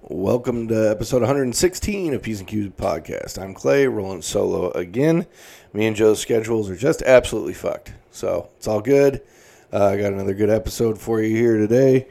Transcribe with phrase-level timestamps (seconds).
[0.00, 3.36] Welcome to episode 116 of P's and Q's podcast.
[3.36, 5.26] I'm Clay, rolling solo again.
[5.72, 9.22] Me and Joe's schedules are just absolutely fucked, so it's all good.
[9.72, 12.06] Uh, I got another good episode for you here today.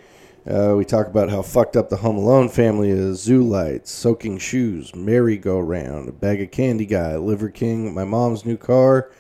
[0.46, 4.38] Uh, we talk about how fucked up the Home Alone family is, zoo lights, soaking
[4.38, 9.12] shoes, merry-go-round, a bag of candy guy, Liver King, my mom's new car,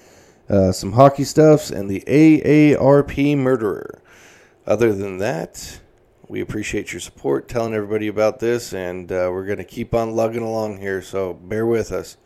[0.49, 4.01] uh, some hockey stuffs, and the AARP murderer.
[4.67, 5.79] Other than that,
[6.27, 10.15] we appreciate your support, telling everybody about this, and uh, we're going to keep on
[10.15, 12.17] lugging along here, so bear with us.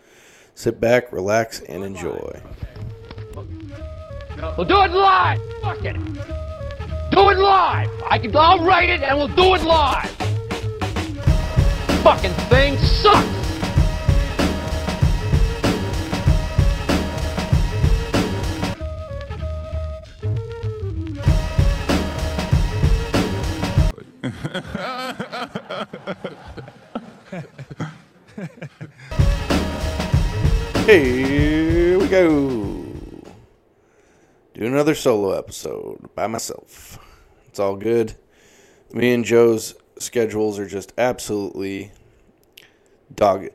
[0.56, 2.42] Sit back, relax, and enjoy.
[4.58, 5.40] We'll do it live.
[5.62, 5.94] Fuck it.
[7.12, 7.90] Do it live.
[8.10, 8.36] I can.
[8.36, 10.10] I'll write it and we'll do it live.
[12.02, 13.51] Fucking thing sucks.
[30.86, 32.84] Here we go.
[34.54, 37.00] Do another solo episode by myself.
[37.48, 38.16] It's all good.
[38.92, 41.94] Me and Joe's schedules are just absolutely
[43.16, 43.48] dog.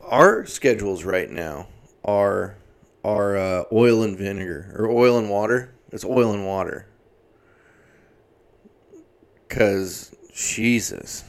[0.00, 1.66] Our schedules right now
[2.04, 2.54] are
[3.02, 5.74] are uh, oil and vinegar or oil and water.
[5.90, 6.86] It's oil and water.
[9.54, 11.24] Cause Jesus,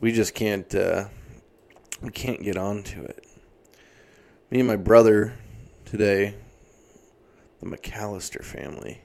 [0.00, 1.06] we just can't uh,
[2.00, 3.26] we can't get onto it
[4.52, 5.32] me and my brother
[5.86, 6.34] today,
[7.60, 9.00] the McCallister family,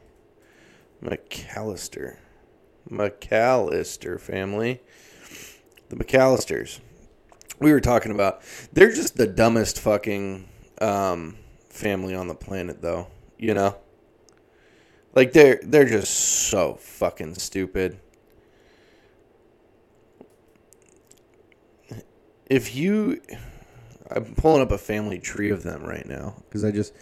[1.02, 2.18] McCallister,
[2.92, 4.82] McCallister family,
[5.88, 6.82] the McCallisters.
[7.62, 8.42] We were talking about
[8.74, 10.50] they're just the dumbest fucking
[10.82, 11.38] um,
[11.70, 13.08] family on the planet, though.
[13.38, 13.78] You know,
[15.18, 18.00] like they're they're just so fucking stupid.
[22.46, 23.20] If you
[24.12, 26.94] I'm pulling up a family tree of them right now because I just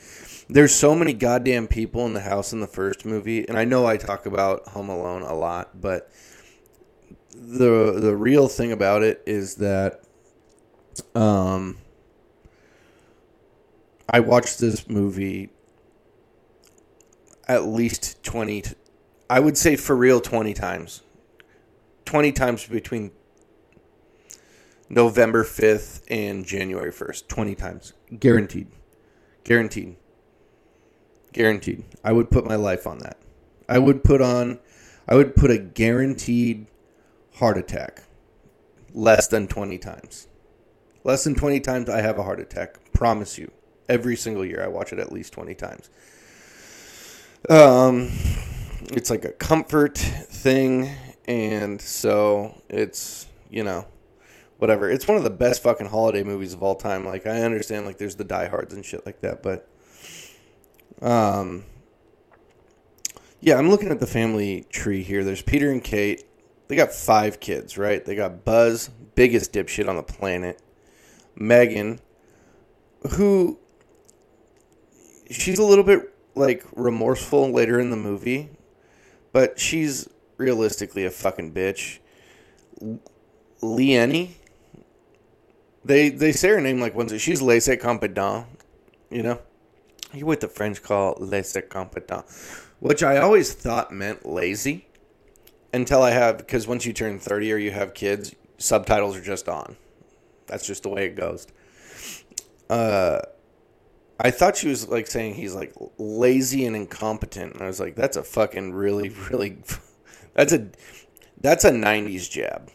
[0.48, 3.86] there's so many goddamn people in the house in the first movie, and I know
[3.86, 6.10] I talk about Home Alone a lot, but
[7.34, 10.00] the the real thing about it is that
[11.16, 11.80] um
[14.08, 15.50] I watched this movie
[17.48, 18.64] at least 20
[19.30, 21.02] I would say for real 20 times.
[22.06, 23.12] 20 times between
[24.90, 27.94] November 5th and January 1st, 20 times.
[28.20, 28.68] Guaranteed.
[29.44, 29.96] Guaranteed.
[31.34, 31.84] Guaranteed.
[32.04, 33.18] I would put my life on that.
[33.68, 34.60] I would put on,
[35.08, 36.68] I would put a guaranteed
[37.36, 38.04] heart attack
[38.94, 40.28] less than 20 times.
[41.04, 42.94] Less than 20 times I have a heart attack.
[42.94, 43.52] Promise you.
[43.90, 45.90] Every single year I watch it at least 20 times.
[47.50, 48.12] Um,
[48.94, 50.90] it's like a comfort thing.
[51.28, 53.86] And so it's, you know,
[54.58, 54.90] whatever.
[54.90, 57.06] It's one of the best fucking holiday movies of all time.
[57.06, 59.68] Like I understand like there's the diehards and shit like that, but
[61.02, 61.66] um
[63.42, 65.24] yeah, I'm looking at the family tree here.
[65.24, 66.24] There's Peter and Kate.
[66.68, 68.04] They got five kids, right?
[68.04, 70.60] They got Buzz, biggest dipshit on the planet.
[71.36, 72.00] Megan,
[73.12, 73.60] who
[75.30, 78.50] she's a little bit like remorseful later in the movie,
[79.32, 82.00] but she's realistically a fucking bitch.
[83.62, 84.32] Leanne,
[85.84, 87.20] they they say her name like once.
[87.22, 88.46] She's laissez compétent,
[89.10, 89.40] you know.
[90.14, 92.26] You what the French call laissez compétent,
[92.80, 94.88] which I always thought meant lazy,
[95.74, 99.50] until I have because once you turn thirty or you have kids, subtitles are just
[99.50, 99.78] on.
[100.48, 101.48] That's just the way it goes.
[102.70, 103.22] Uh,
[104.20, 107.96] I thought she was like saying he's like lazy and incompetent, and I was like,
[107.96, 109.58] that's a fucking really really,
[110.34, 110.70] that's a
[111.42, 112.72] that's a '90s jab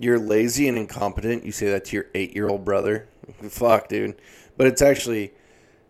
[0.00, 1.44] you're lazy and incompetent.
[1.44, 3.08] You say that to your eight year old brother.
[3.48, 4.20] Fuck, dude.
[4.56, 5.32] But it's actually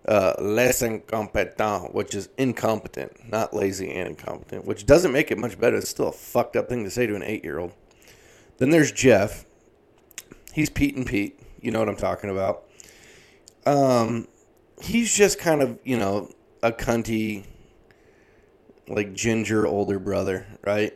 [0.06, 5.58] uh, less incompetent, which is incompetent, not lazy and incompetent, which doesn't make it much
[5.58, 5.76] better.
[5.76, 7.72] It's still a fucked up thing to say to an eight year old.
[8.58, 9.46] Then there's Jeff.
[10.52, 11.40] He's Pete and Pete.
[11.60, 12.64] You know what I'm talking about.
[13.64, 14.26] Um,
[14.80, 16.30] he's just kind of, you know,
[16.62, 17.44] a cunty,
[18.88, 20.92] like ginger older brother, right?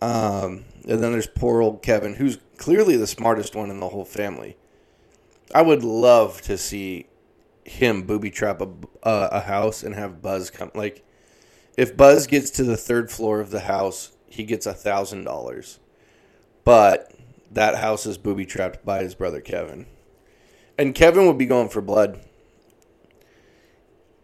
[0.00, 4.04] Um, and then there's poor old Kevin, who's clearly the smartest one in the whole
[4.04, 4.56] family.
[5.54, 7.06] I would love to see
[7.64, 8.68] him booby trap a,
[9.02, 10.70] uh, a house and have Buzz come.
[10.74, 11.04] Like,
[11.76, 15.78] if Buzz gets to the third floor of the house, he gets a thousand dollars.
[16.64, 17.12] But
[17.50, 19.86] that house is booby trapped by his brother Kevin,
[20.78, 22.20] and Kevin would be going for blood.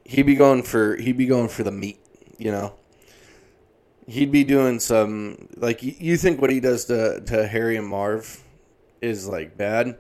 [0.05, 1.99] He'd be going for he'd be going for the meat,
[2.39, 2.75] you know.
[4.07, 8.43] He'd be doing some like you think what he does to to Harry and Marv
[9.03, 9.99] is like bad.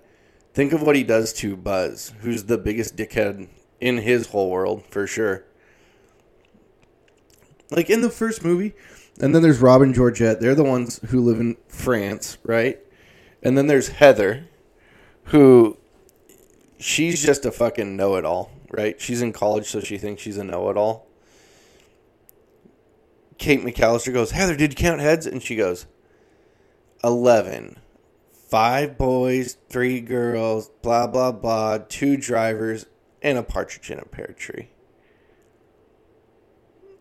[0.52, 3.48] Think of what he does to Buzz, who's the biggest dickhead
[3.80, 5.44] in his whole world for sure.
[7.70, 8.74] Like in the first movie,
[9.20, 10.40] and then there's Rob and Georgette.
[10.40, 12.78] They're the ones who live in France, right?
[13.42, 14.48] And then there's Heather,
[15.24, 15.78] who
[16.84, 19.00] she's just a fucking know it all, right?
[19.00, 21.06] She's in college, so she thinks she's a know it all.
[23.38, 25.26] Kate McCallister goes, Heather, did you count heads?
[25.26, 25.86] And she goes,
[27.02, 27.78] 11.
[28.30, 32.84] Five boys, three girls, blah, blah, blah, two drivers,
[33.22, 34.68] and a partridge in a pear tree.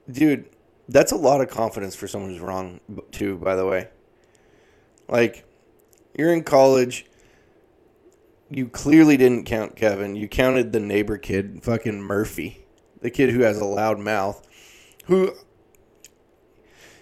[0.10, 0.50] Dude,
[0.88, 2.80] that's a lot of confidence for someone who's wrong,
[3.12, 3.90] too, by the way.
[5.10, 5.46] Like,
[6.18, 7.06] you're in college.
[8.56, 10.16] You clearly didn't count Kevin.
[10.16, 12.66] You counted the neighbor kid, fucking Murphy,
[13.02, 14.46] the kid who has a loud mouth,
[15.06, 15.32] who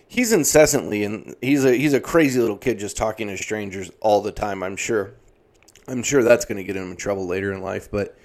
[0.08, 4.22] he's incessantly and he's a he's a crazy little kid just talking to strangers all
[4.22, 4.64] the time.
[4.64, 5.14] I'm sure.
[5.88, 8.16] I'm sure that's going to get him in trouble later in life, but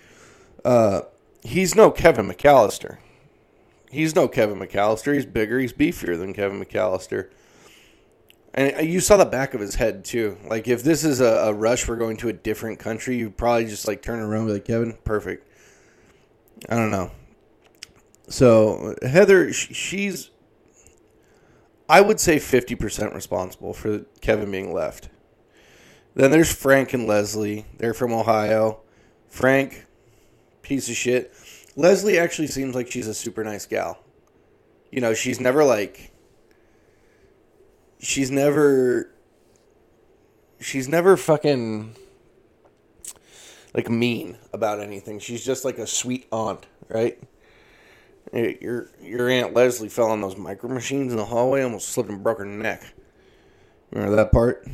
[0.65, 1.03] uh,
[1.43, 2.99] he's no Kevin McCallister.
[3.91, 5.15] He's no Kevin McCallister.
[5.15, 5.59] He's bigger.
[5.59, 7.31] He's beefier than Kevin McCallister.
[8.57, 10.39] And uh, you saw the back of his head too.
[10.49, 13.17] Like if this is a, a rush, we're going to a different country.
[13.17, 15.47] You probably just like turn around and be like Kevin, perfect.
[16.69, 17.11] I don't know.
[18.29, 20.31] So Heather, she's
[21.89, 25.09] I would say 50% responsible for Kevin being left.
[26.15, 27.67] Then there's Frank and Leslie.
[27.77, 28.81] They're from Ohio.
[29.29, 29.87] Frank,
[30.63, 31.33] piece of shit.
[31.77, 34.03] Leslie actually seems like she's a super nice gal.
[34.91, 36.11] You know, she's never like.
[37.99, 39.11] She's never.
[40.61, 41.95] She's never fucking.
[43.75, 45.19] Like mean about anything.
[45.19, 47.19] She's just like a sweet aunt, right?
[48.33, 52.23] Your your aunt Leslie fell on those micro machines in the hallway, almost slipped and
[52.23, 52.83] broke her neck.
[53.91, 54.67] Remember that part?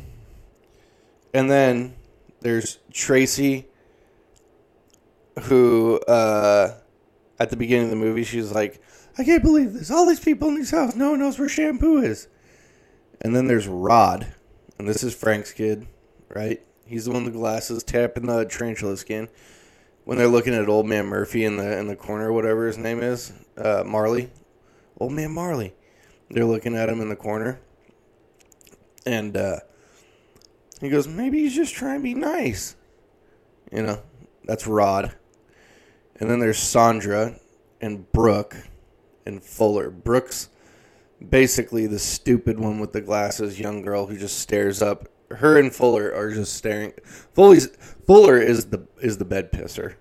[1.33, 1.95] And then
[2.41, 3.65] there's Tracy,
[5.43, 6.75] who uh,
[7.39, 8.81] at the beginning of the movie she's like,
[9.17, 9.91] "I can't believe this!
[9.91, 12.27] All these people in this house, no one knows where shampoo is."
[13.23, 14.33] And then there's Rod,
[14.77, 15.87] and this is Frank's kid,
[16.29, 16.61] right?
[16.85, 19.29] He's the one with the glasses, tapping the tarantula skin
[20.05, 23.01] when they're looking at old man Murphy in the in the corner, whatever his name
[23.01, 24.29] is, uh, Marley,
[24.99, 25.73] old man Marley.
[26.29, 27.59] They're looking at him in the corner,
[29.05, 29.59] and uh,
[30.81, 32.75] he goes, "Maybe he's just trying to be nice."
[33.71, 34.01] You know,
[34.43, 35.15] that's Rod.
[36.19, 37.39] And then there's Sandra
[37.81, 38.55] and Brooke
[39.25, 39.89] and Fuller.
[39.89, 40.49] Brooke's
[41.29, 45.73] basically the stupid one with the glasses, young girl who just stares up her and
[45.73, 46.93] Fuller are just staring.
[47.33, 47.67] Fuller's,
[48.05, 49.95] Fuller is the is the bed pisser,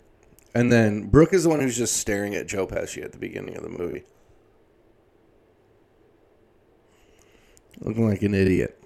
[0.54, 3.56] and then Brooke is the one who's just staring at Joe Pesci at the beginning
[3.56, 4.04] of the movie,
[7.80, 8.78] looking like an idiot.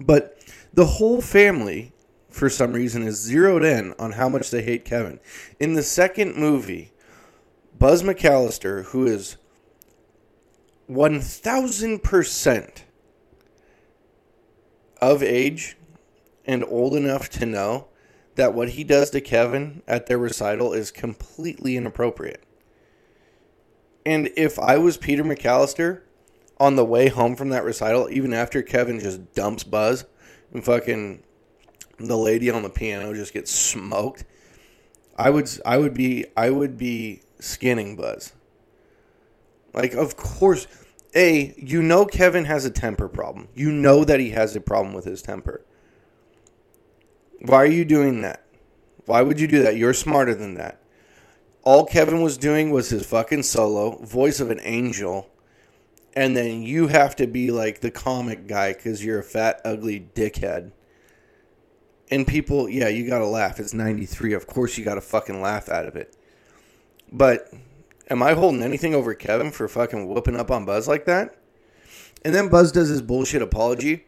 [0.00, 0.38] But
[0.72, 1.92] the whole family,
[2.30, 5.18] for some reason, is zeroed in on how much they hate Kevin.
[5.58, 6.92] In the second movie,
[7.78, 9.36] Buzz McCallister, who is
[10.88, 12.84] one thousand percent
[15.00, 15.76] of age
[16.44, 17.86] and old enough to know
[18.34, 22.42] that what he does to Kevin at their recital is completely inappropriate.
[24.06, 26.00] And if I was Peter McCallister
[26.58, 30.06] on the way home from that recital, even after Kevin just dumps Buzz
[30.52, 31.22] and fucking
[31.98, 34.24] the lady on the piano just gets smoked,
[35.16, 38.32] I would I would be I would be skinning Buzz.
[39.72, 40.66] Like of course
[41.14, 43.48] a, you know Kevin has a temper problem.
[43.54, 45.64] You know that he has a problem with his temper.
[47.40, 48.44] Why are you doing that?
[49.06, 49.76] Why would you do that?
[49.76, 50.82] You're smarter than that.
[51.62, 55.30] All Kevin was doing was his fucking solo, voice of an angel,
[56.14, 60.08] and then you have to be like the comic guy because you're a fat, ugly
[60.14, 60.72] dickhead.
[62.10, 63.60] And people, yeah, you gotta laugh.
[63.60, 64.32] It's 93.
[64.32, 66.16] Of course you gotta fucking laugh out of it.
[67.10, 67.52] But
[68.10, 71.36] Am I holding anything over Kevin for fucking whooping up on Buzz like that?
[72.24, 74.06] And then Buzz does his bullshit apology.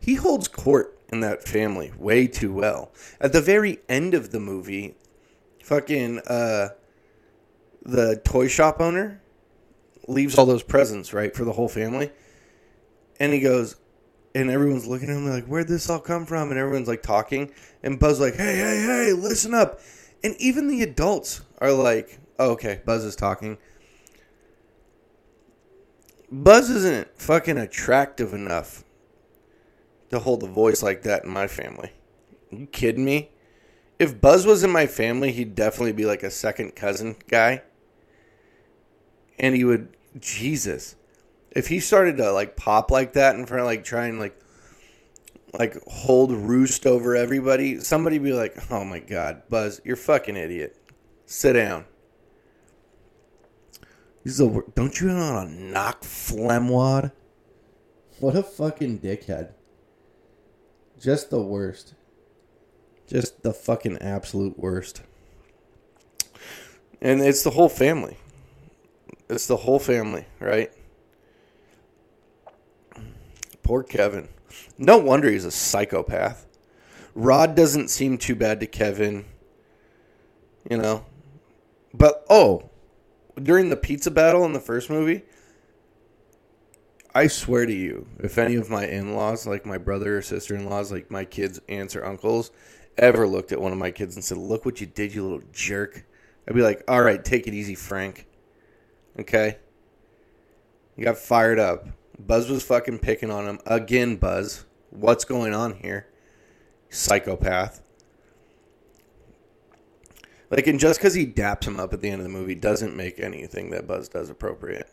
[0.00, 2.92] He holds court in that family way too well.
[3.20, 4.96] At the very end of the movie,
[5.62, 6.68] fucking uh
[7.82, 9.20] the toy shop owner
[10.06, 12.10] leaves all those presents, right, for the whole family.
[13.20, 13.76] And he goes,
[14.34, 16.50] and everyone's looking at him like, where'd this all come from?
[16.50, 17.50] And everyone's like talking.
[17.82, 19.80] And Buzz like, hey, hey, hey, listen up.
[20.22, 23.58] And even the adults are like, Oh, okay, Buzz is talking.
[26.30, 28.84] Buzz isn't fucking attractive enough
[30.10, 31.92] to hold a voice like that in my family.
[32.52, 33.30] Are you kidding me?
[33.98, 37.62] If Buzz was in my family, he'd definitely be like a second cousin guy.
[39.38, 40.96] And he would, Jesus.
[41.50, 44.38] if he started to like pop like that in front of like try and like
[45.58, 50.76] like hold roost over everybody, somebody be like, "Oh my god, Buzz, you're fucking idiot.
[51.26, 51.86] Sit down."
[54.28, 57.12] He's wor- don't you know to knock phlegmwad?
[58.20, 59.52] What a fucking dickhead.
[61.00, 61.94] Just the worst.
[63.06, 65.00] Just the fucking absolute worst.
[67.00, 68.18] And it's the whole family.
[69.30, 70.70] It's the whole family, right?
[73.62, 74.28] Poor Kevin.
[74.76, 76.46] No wonder he's a psychopath.
[77.14, 79.24] Rod doesn't seem too bad to Kevin,
[80.70, 81.06] you know.
[81.94, 82.67] But oh,
[83.42, 85.22] during the pizza battle in the first movie,
[87.14, 91.10] I swear to you, if any of my in-laws, like my brother or sister-in-laws, like
[91.10, 92.50] my kids' aunts or uncles,
[92.96, 95.42] ever looked at one of my kids and said, "Look what you did, you little
[95.52, 96.04] jerk,"
[96.46, 98.26] I'd be like, "All right, take it easy, Frank."
[99.18, 99.58] Okay.
[100.96, 101.88] You got fired up.
[102.18, 104.16] Buzz was fucking picking on him again.
[104.16, 106.08] Buzz, what's going on here?
[106.90, 107.80] Psychopath.
[110.50, 112.96] Like, and just because he daps him up at the end of the movie doesn't
[112.96, 114.88] make anything that Buzz does appropriate.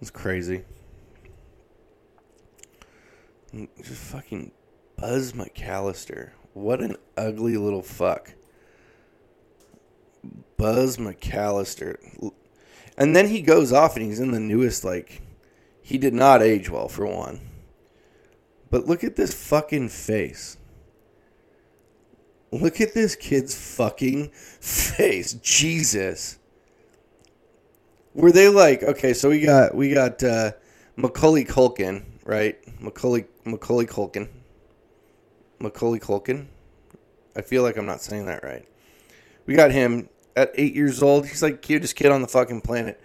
[0.00, 0.64] It's crazy.
[3.52, 4.52] Just fucking
[4.96, 6.30] Buzz McCallister.
[6.54, 8.34] What an ugly little fuck.
[10.56, 11.96] Buzz McCallister.
[12.96, 15.22] And then he goes off and he's in the newest, like,
[15.82, 17.40] he did not age well, for one.
[18.70, 20.56] But look at this fucking face.
[22.52, 25.32] Look at this kid's fucking face.
[25.34, 26.38] Jesus.
[28.14, 29.14] Were they like okay?
[29.14, 30.52] So we got we got uh,
[30.96, 32.58] Macaulay Culkin, right?
[32.78, 34.28] Macaulay Macaulay Culkin,
[35.60, 36.46] Macaulay Culkin.
[37.34, 38.68] I feel like I'm not saying that right.
[39.46, 41.26] We got him at eight years old.
[41.26, 43.00] He's like cutest kid on the fucking planet,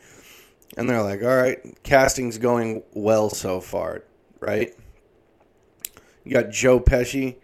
[0.75, 4.03] and they're like, all right, casting's going well so far,
[4.41, 4.73] right?
[6.25, 7.37] You got Joe Pesci.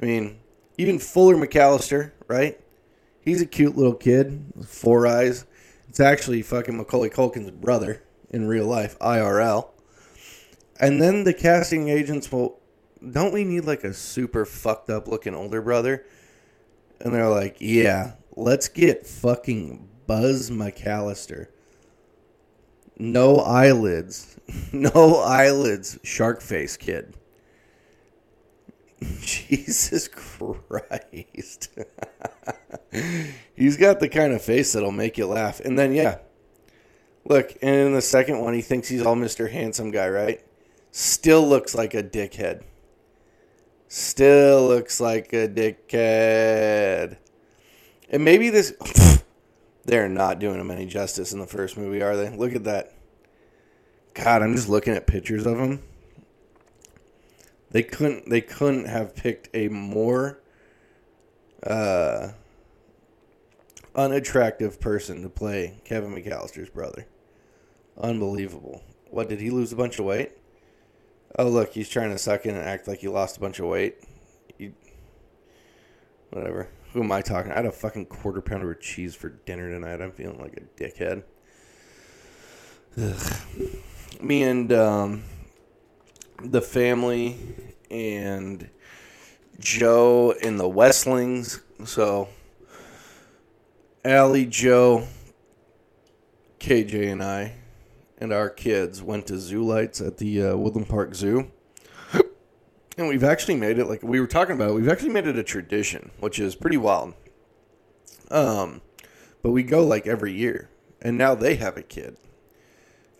[0.00, 0.38] I mean,
[0.78, 2.60] even Fuller McCallister, right?
[3.20, 5.44] He's a cute little kid, four eyes.
[5.88, 9.68] It's actually fucking Macaulay Culkin's brother in real life, IRL.
[10.80, 12.58] And then the casting agents will,
[13.10, 16.04] don't we need like a super fucked up looking older brother?
[17.00, 21.48] And they're like, yeah, let's get fucking Buzz McCallister.
[22.98, 24.36] No eyelids.
[24.72, 27.14] No eyelids, shark face kid.
[29.20, 31.68] Jesus Christ.
[33.54, 35.60] He's got the kind of face that'll make you laugh.
[35.60, 36.18] And then, yeah.
[37.24, 39.50] Look, and in the second one, he thinks he's all Mr.
[39.50, 40.44] Handsome guy, right?
[40.90, 42.64] Still looks like a dickhead.
[43.88, 47.18] Still looks like a dickhead.
[48.10, 48.74] And maybe this.
[49.84, 52.30] They're not doing him any justice in the first movie, are they?
[52.36, 52.92] Look at that.
[54.14, 55.82] God, I'm just looking at pictures of him.
[57.72, 60.40] They couldn't they couldn't have picked a more
[61.66, 62.32] uh,
[63.94, 67.06] unattractive person to play Kevin McCallister's brother.
[67.98, 68.82] Unbelievable.
[69.10, 70.32] What did he lose a bunch of weight?
[71.38, 73.66] Oh look, he's trying to suck in and act like he lost a bunch of
[73.66, 73.96] weight.
[74.58, 74.74] You,
[76.30, 76.68] whatever.
[76.92, 77.52] Who am I talking?
[77.52, 80.02] I had a fucking quarter pounder of cheese for dinner tonight.
[80.02, 81.22] I'm feeling like a dickhead.
[82.98, 83.32] Ugh.
[84.20, 85.24] Me and um,
[86.44, 87.36] the family
[87.90, 88.68] and
[89.58, 91.60] Joe and the Westlings.
[91.84, 92.28] So,
[94.04, 95.06] Allie, Joe,
[96.58, 97.54] KJ, and I,
[98.18, 101.50] and our kids went to Zoo Lights at the uh, Woodland Park Zoo.
[102.98, 105.42] And we've actually made it, like we were talking about, we've actually made it a
[105.42, 107.14] tradition, which is pretty wild.
[108.30, 108.82] Um,
[109.42, 110.68] but we go like every year.
[111.00, 112.18] And now they have a kid.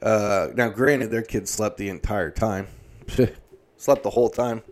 [0.02, 2.66] Uh, now, granted, their kid slept the entire time.
[3.76, 4.62] slept the whole time.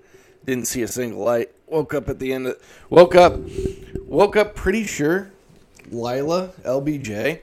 [0.45, 1.51] Didn't see a single light.
[1.67, 2.57] Woke up at the end of
[2.89, 3.39] woke up
[4.07, 5.31] woke up pretty sure
[5.91, 7.41] Lila LBJ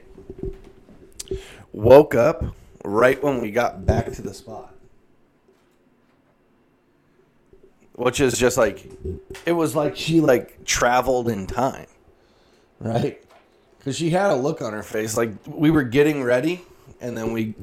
[1.72, 2.44] woke up
[2.84, 4.74] right when we got back to the spot.
[7.94, 8.86] Which is just like
[9.46, 11.86] it was like she like traveled in time.
[12.80, 13.22] Right?
[13.80, 16.62] Cuz she had a look on her face like we were getting ready
[17.00, 17.54] and then we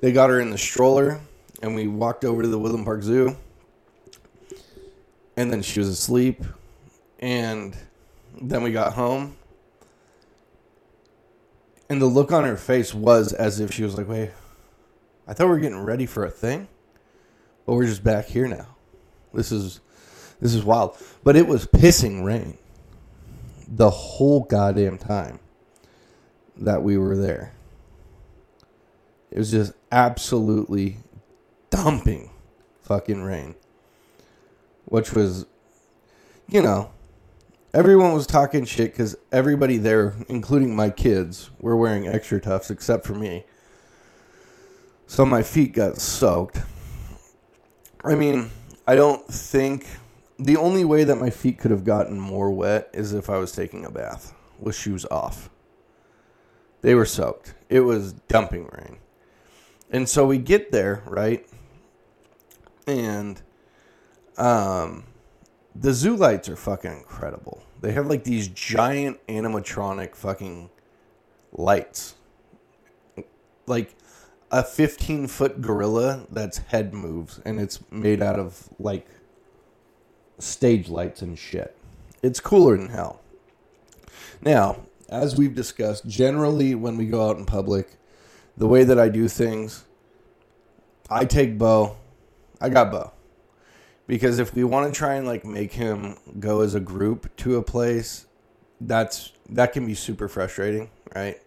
[0.00, 1.20] they got her in the stroller
[1.62, 3.36] and we walked over to the Woodland Park Zoo.
[5.36, 6.42] And then she was asleep.
[7.20, 7.76] And
[8.40, 9.36] then we got home.
[11.88, 14.30] And the look on her face was as if she was like, wait,
[15.26, 16.68] I thought we were getting ready for a thing.
[17.66, 18.66] But we're just back here now.
[19.32, 19.80] This is
[20.40, 20.96] this is wild.
[21.24, 22.56] But it was pissing rain
[23.66, 25.40] the whole goddamn time
[26.56, 27.52] that we were there.
[29.30, 30.98] It was just absolutely
[31.70, 32.30] dumping
[32.82, 33.54] fucking rain,
[34.86, 35.46] which was,
[36.48, 36.90] you know,
[37.74, 43.14] everyone was talking shit because everybody there, including my kids, were wearing XtraTufs except for
[43.14, 43.44] me.
[45.06, 46.60] So my feet got soaked.
[48.04, 48.50] I mean,
[48.86, 49.86] I don't think
[50.38, 53.52] the only way that my feet could have gotten more wet is if I was
[53.52, 55.50] taking a bath with shoes off.
[56.82, 57.54] They were soaked.
[57.68, 58.98] It was dumping rain.
[59.90, 61.47] And so we get there, right?
[62.88, 63.40] And
[64.36, 65.04] um
[65.74, 67.62] the zoo lights are fucking incredible.
[67.80, 70.70] They have like these giant animatronic fucking
[71.52, 72.16] lights.
[73.66, 73.94] Like
[74.50, 79.06] a 15 foot gorilla that's head moves and it's made out of like
[80.38, 81.76] stage lights and shit.
[82.22, 83.20] It's cooler than hell.
[84.40, 87.96] Now, as we've discussed, generally when we go out in public,
[88.56, 89.84] the way that I do things,
[91.08, 91.96] I take Bo.
[92.60, 93.12] I got Bo.
[94.06, 97.56] Because if we want to try and like make him go as a group to
[97.56, 98.26] a place,
[98.80, 101.40] that's that can be super frustrating, right?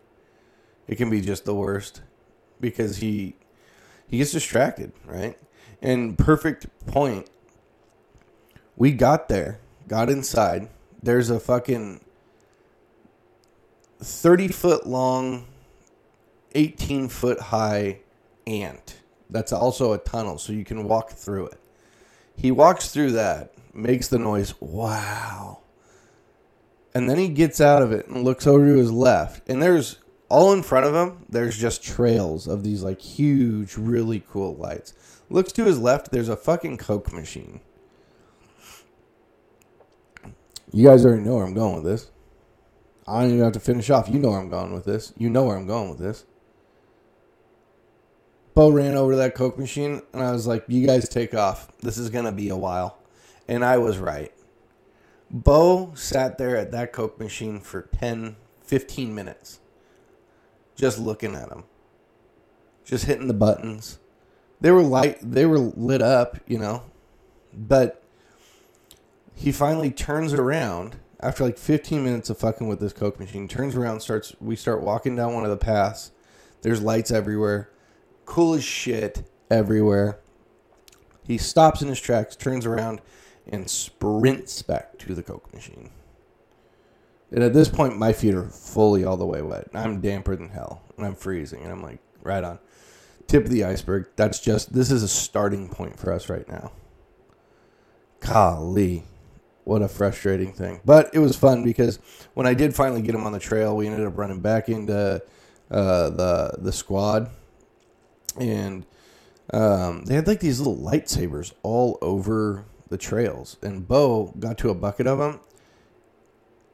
[0.87, 2.01] It can be just the worst
[2.59, 3.35] because he
[4.07, 5.37] he gets distracted, right?
[5.81, 7.29] And perfect point.
[8.75, 10.69] We got there, got inside.
[11.01, 12.01] There's a fucking
[13.99, 15.45] 30 foot long,
[16.53, 17.99] 18 foot high
[18.45, 19.00] ant.
[19.31, 21.59] That's also a tunnel, so you can walk through it.
[22.35, 25.61] He walks through that, makes the noise, wow.
[26.93, 29.49] And then he gets out of it and looks over to his left.
[29.49, 34.23] And there's all in front of him, there's just trails of these like huge, really
[34.29, 34.93] cool lights.
[35.29, 37.61] Looks to his left, there's a fucking Coke machine.
[40.73, 42.11] You guys already know where I'm going with this.
[43.07, 44.09] I don't even have to finish off.
[44.09, 45.13] You know where I'm going with this.
[45.17, 46.25] You know where I'm going with this.
[48.53, 51.71] Bo ran over to that Coke machine, and I was like, You guys take off.
[51.79, 52.97] This is going to be a while.
[53.47, 54.31] And I was right.
[55.29, 59.59] Bo sat there at that Coke machine for 10, 15 minutes,
[60.75, 61.63] just looking at him,
[62.83, 63.99] just hitting the buttons.
[64.59, 66.83] They were light, they were lit up, you know,
[67.53, 68.03] but
[69.33, 73.75] he finally turns around after like 15 minutes of fucking with this coke machine turns
[73.75, 76.11] around starts we start walking down one of the paths
[76.61, 77.69] there's lights everywhere
[78.31, 80.17] cool as shit everywhere.
[81.27, 83.01] He stops in his tracks turns around
[83.45, 85.89] and sprints back to the coke machine.
[87.29, 89.67] And at this point my feet are fully all the way wet.
[89.73, 92.59] I'm damper than hell and i'm freezing and i'm like right on
[93.27, 94.07] tip of the iceberg.
[94.15, 96.71] That's just this is a starting point for us right now.
[98.21, 99.03] Golly
[99.65, 100.79] what a frustrating thing.
[100.85, 101.99] But it was fun because
[102.33, 105.21] when I did finally get him on the trail, we ended up running back into
[105.69, 107.29] uh, the the squad,
[108.39, 108.85] and
[109.53, 113.57] um, they had like these little lightsabers all over the trails.
[113.61, 115.39] And Bo got to a bucket of them,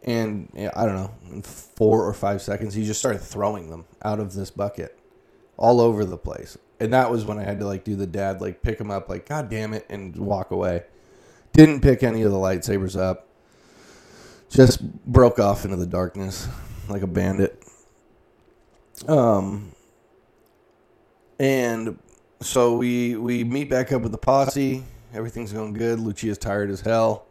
[0.03, 3.85] and yeah, I don't know, in four or five seconds, he just started throwing them
[4.03, 4.97] out of this bucket
[5.57, 6.57] all over the place.
[6.79, 9.09] And that was when I had to like do the dad like pick him up,
[9.09, 10.83] like God damn it, and walk away.
[11.53, 13.27] Didn't pick any of the lightsabers up.
[14.49, 16.47] Just broke off into the darkness
[16.87, 17.61] like a bandit.
[19.07, 19.71] Um
[21.39, 21.97] and
[22.41, 24.83] so we we meet back up with the posse.
[25.13, 25.99] Everything's going good.
[25.99, 27.25] Lucia's tired as hell.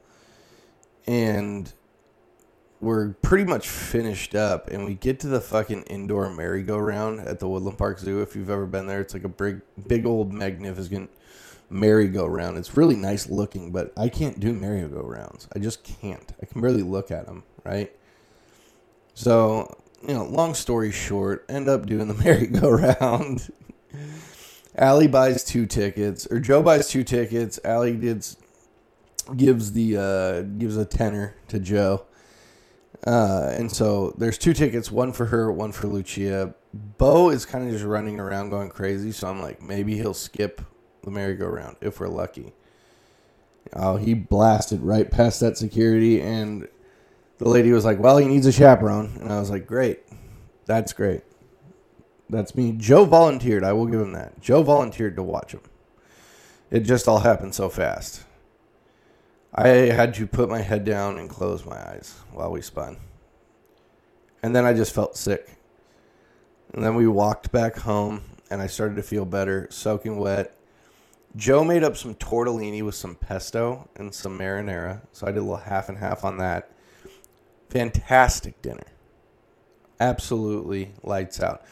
[1.07, 1.73] And
[2.81, 7.49] we're pretty much finished up and we get to the fucking indoor merry-go-round at the
[7.49, 8.21] Woodland Park Zoo.
[8.21, 11.11] If you've ever been there, it's like a big big old magnificent
[11.71, 12.59] merry-go-round.
[12.59, 15.49] It's really nice looking, but I can't do merry-go-rounds.
[15.55, 16.33] I just can't.
[16.40, 17.92] I can barely look at them, right?
[19.14, 23.51] So, you know, long story short, end up doing the merry-go-round.
[24.77, 27.59] Allie buys two tickets, or Joe buys two tickets.
[27.65, 28.37] Allie gives
[29.37, 32.05] gives the uh, gives a tenner to Joe,
[33.07, 36.55] uh, and so there's two tickets, one for her, one for Lucia.
[36.99, 40.61] Bo is kind of just running around going crazy, so I'm like, maybe he'll skip
[41.03, 42.53] the merry-go-round if we're lucky.
[43.73, 46.69] Oh, he blasted right past that security, and
[47.39, 50.01] the lady was like, "Well, he needs a chaperone," and I was like, "Great,
[50.67, 51.23] that's great,
[52.29, 53.65] that's me." Joe volunteered.
[53.65, 54.41] I will give him that.
[54.41, 55.62] Joe volunteered to watch him.
[56.71, 58.25] It just all happened so fast.
[59.55, 62.99] I had to put my head down and close my eyes while we spun,
[64.43, 65.57] and then I just felt sick.
[66.75, 70.53] And then we walked back home, and I started to feel better, soaking wet,
[71.37, 75.03] Joe made up some tortellini with some pesto and some marinara.
[75.12, 76.71] So I did a little half and half on that.
[77.69, 78.87] Fantastic dinner.
[80.01, 81.62] Absolutely lights out.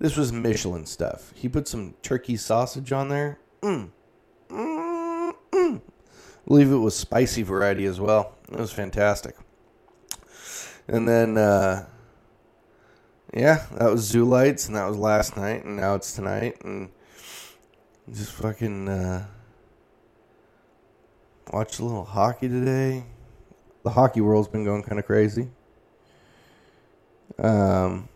[0.00, 1.30] This was Michelin stuff.
[1.36, 3.38] He put some turkey sausage on there.
[3.62, 3.90] Mm.
[4.50, 5.34] I
[6.48, 8.34] believe it was spicy variety as well.
[8.50, 9.36] It was fantastic.
[10.88, 11.86] And then, uh,
[13.34, 16.88] yeah, that was Zoo Lights, and that was last night, and now it's tonight, and
[18.10, 19.26] just fucking uh,
[21.52, 23.04] a little hockey today.
[23.82, 25.50] The hockey world's been going kind of crazy.
[27.38, 28.08] Um,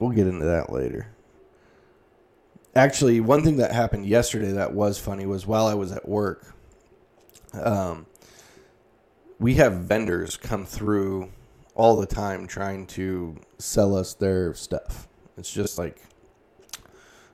[0.00, 1.06] we'll get into that later.
[2.74, 6.54] Actually, one thing that happened yesterday that was funny was while I was at work,
[7.52, 8.06] um,
[9.38, 11.30] we have vendors come through
[11.74, 15.08] all the time trying to sell us their stuff.
[15.36, 16.00] It's just like,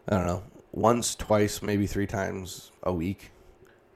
[0.09, 3.31] I don't know, once, twice, maybe three times a week.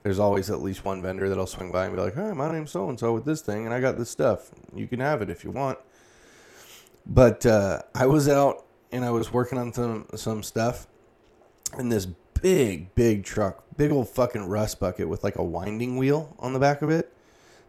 [0.02, 2.70] There's always at least one vendor that'll swing by and be like, "Hi, my name's
[2.70, 4.50] so and so with this thing, and I got this stuff.
[4.74, 5.78] You can have it if you want."
[7.06, 10.86] But uh, I was out and I was working on some some stuff,
[11.76, 12.06] and this
[12.40, 16.58] big, big truck, big old fucking rust bucket with like a winding wheel on the
[16.58, 17.12] back of it.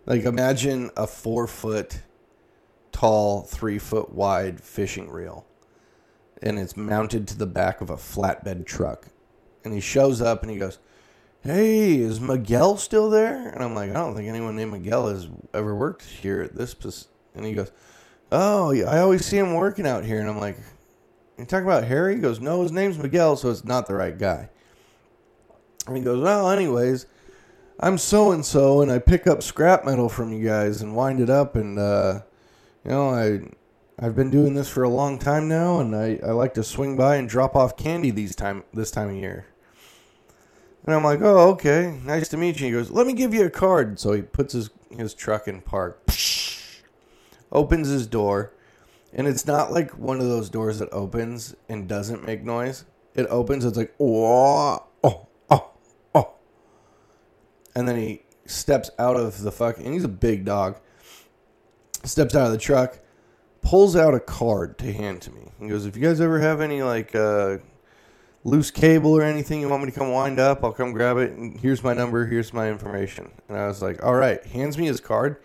[0.06, 2.02] Like imagine a four foot
[2.92, 5.46] tall, three foot wide fishing reel,
[6.42, 9.08] and it's mounted to the back of a flatbed truck.
[9.64, 10.80] And he shows up and he goes,
[11.42, 15.30] "Hey, is Miguel still there?" And I'm like, "I don't think anyone named Miguel has
[15.54, 17.72] ever worked here at this." pos-" And he goes,
[18.32, 20.58] "Oh, I always see him working out here." And I'm like,
[21.38, 24.18] "You talking about Harry?" He goes, "No, his name's Miguel, so it's not the right
[24.18, 24.50] guy."
[25.88, 27.06] And he goes, "Well, anyways."
[27.84, 31.20] I'm so and so, and I pick up scrap metal from you guys and wind
[31.20, 32.22] it up, and uh,
[32.86, 33.40] you know, I
[34.04, 36.96] I've been doing this for a long time now, and I, I like to swing
[36.96, 39.46] by and drop off candy these time this time of year.
[40.86, 42.66] And I'm like, oh, okay, nice to meet you.
[42.66, 44.00] He goes, let me give you a card.
[44.00, 46.04] So he puts his his truck in park,
[47.52, 48.54] opens his door,
[49.14, 52.86] and it's not like one of those doors that opens and doesn't make noise.
[53.14, 55.72] It opens, it's like, oh, oh, oh,
[56.16, 56.34] oh.
[57.76, 60.78] And then he steps out of the fuck, and he's a big dog
[62.04, 63.00] steps out of the truck,
[63.62, 65.52] pulls out a card to hand to me.
[65.60, 67.58] He goes, "If you guys ever have any like uh,
[68.44, 71.32] loose cable or anything you want me to come wind up, I'll come grab it.
[71.32, 72.26] And here's my number.
[72.26, 75.38] Here's my information." And I was like, "All right." Hands me his card.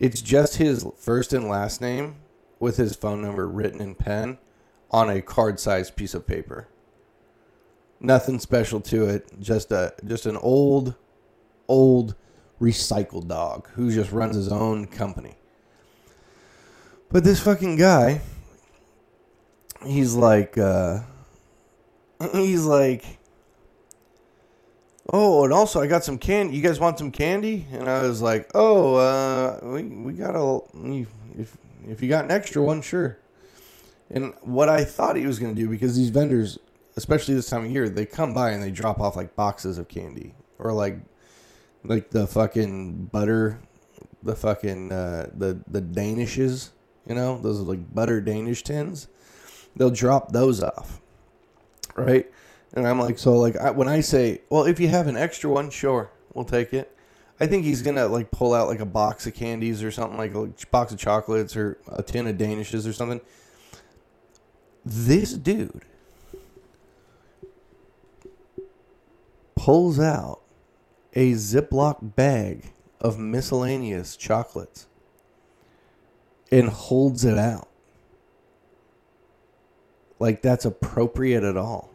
[0.00, 2.16] It's just his first and last name
[2.58, 4.38] with his phone number written in pen
[4.90, 6.68] on a card-sized piece of paper.
[8.00, 9.28] Nothing special to it.
[9.38, 10.94] Just a just an old,
[11.68, 12.14] old
[12.58, 15.36] recycled dog who just runs his own company.
[17.10, 18.22] But this fucking guy,
[19.84, 21.00] he's like, uh,
[22.32, 23.04] he's like,
[25.10, 26.56] oh, and also I got some candy.
[26.56, 27.66] You guys want some candy?
[27.72, 30.60] And I was like, oh, uh, we we got a
[31.38, 33.18] if if you got an extra one, sure.
[34.10, 36.58] And what I thought he was gonna do because these vendors,
[36.96, 39.88] especially this time of year, they come by and they drop off like boxes of
[39.88, 40.98] candy or like
[41.84, 43.60] like the fucking butter,
[44.22, 46.70] the fucking uh, the the Danishes
[47.10, 49.08] you know, those are like butter Danish tins.
[49.76, 51.00] They'll drop those off,
[51.96, 52.30] right?
[52.74, 55.50] And I'm like, so like I, when I say, well, if you have an extra
[55.50, 56.96] one, sure, we'll take it.
[57.40, 60.34] I think he's gonna like pull out like a box of candies or something like
[60.34, 63.20] a box of chocolates or a tin of Danishes or something.
[64.84, 65.84] This dude
[69.54, 70.40] pulls out
[71.14, 74.86] a Ziploc bag of miscellaneous chocolates
[76.52, 77.68] and holds it out.
[80.18, 81.90] Like that's appropriate at all.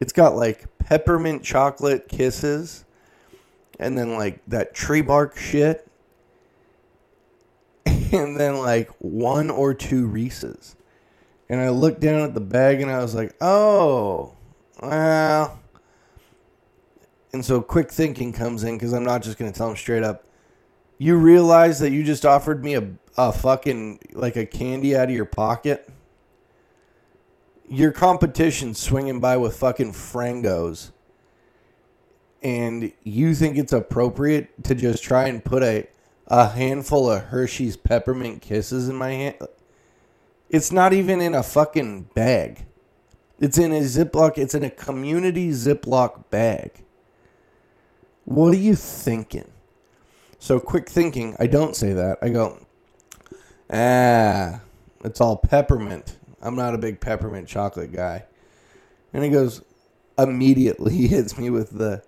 [0.00, 2.84] It's got like peppermint chocolate kisses
[3.78, 5.86] and then like that tree bark shit
[7.86, 10.76] and then like one or two Reese's.
[11.48, 14.34] And I looked down at the bag and I was like, "Oh,
[14.80, 15.58] well."
[17.32, 20.02] And so quick thinking comes in because I'm not just going to tell him straight
[20.02, 20.24] up,
[20.98, 25.14] you realize that you just offered me a, a fucking like a candy out of
[25.14, 25.88] your pocket?
[27.70, 30.90] Your competition swinging by with fucking frangos.
[32.42, 35.86] And you think it's appropriate to just try and put a
[36.26, 39.36] a handful of Hershey's peppermint kisses in my hand?
[40.48, 42.66] It's not even in a fucking bag.
[43.38, 46.84] It's in a Ziploc, it's in a community Ziploc bag.
[48.24, 49.50] What are you thinking?
[50.38, 52.18] So quick thinking, I don't say that.
[52.20, 52.58] I go,
[53.72, 54.60] ah,
[55.04, 56.16] it's all peppermint.
[56.42, 58.24] I'm not a big peppermint chocolate guy.
[59.12, 59.62] And he goes,
[60.18, 62.02] immediately he hits me with the,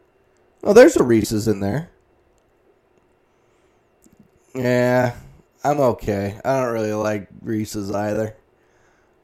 [0.62, 1.90] oh, there's a Reese's in there.
[4.54, 5.14] Yeah,
[5.64, 6.38] I'm okay.
[6.44, 8.36] I don't really like Reese's either.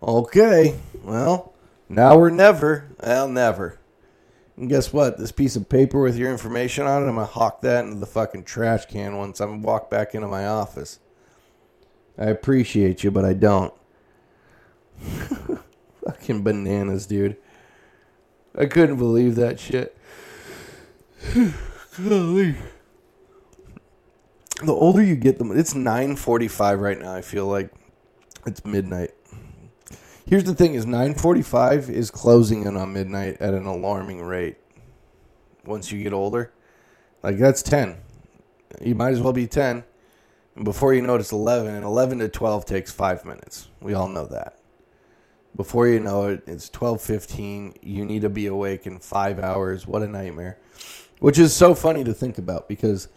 [0.03, 1.53] Okay, well,
[1.88, 2.88] now or never.
[3.03, 3.79] Well, never.
[4.57, 5.18] And guess what?
[5.18, 8.07] This piece of paper with your information on it, I'm gonna hawk that into the
[8.07, 10.99] fucking trash can once I walk back into my office.
[12.16, 13.73] I appreciate you, but I don't.
[16.04, 17.37] fucking bananas, dude.
[18.56, 19.96] I couldn't believe that shit.
[21.96, 22.56] Golly.
[24.62, 27.14] The older you get, the it's 9:45 right now.
[27.14, 27.70] I feel like
[28.46, 29.11] it's midnight.
[30.26, 34.56] Here's the thing: is 9:45 is closing in on midnight at an alarming rate.
[35.64, 36.52] Once you get older,
[37.22, 37.96] like that's 10.
[38.80, 39.84] You might as well be 10.
[40.56, 41.74] And before you know it, it's 11.
[41.74, 43.68] And 11 to 12 takes five minutes.
[43.80, 44.58] We all know that.
[45.59, 47.79] Before you know it, it's 12:15.
[47.83, 49.88] You need to be awake in five hours.
[49.88, 50.57] What a nightmare!
[51.18, 53.09] Which is so funny to think about because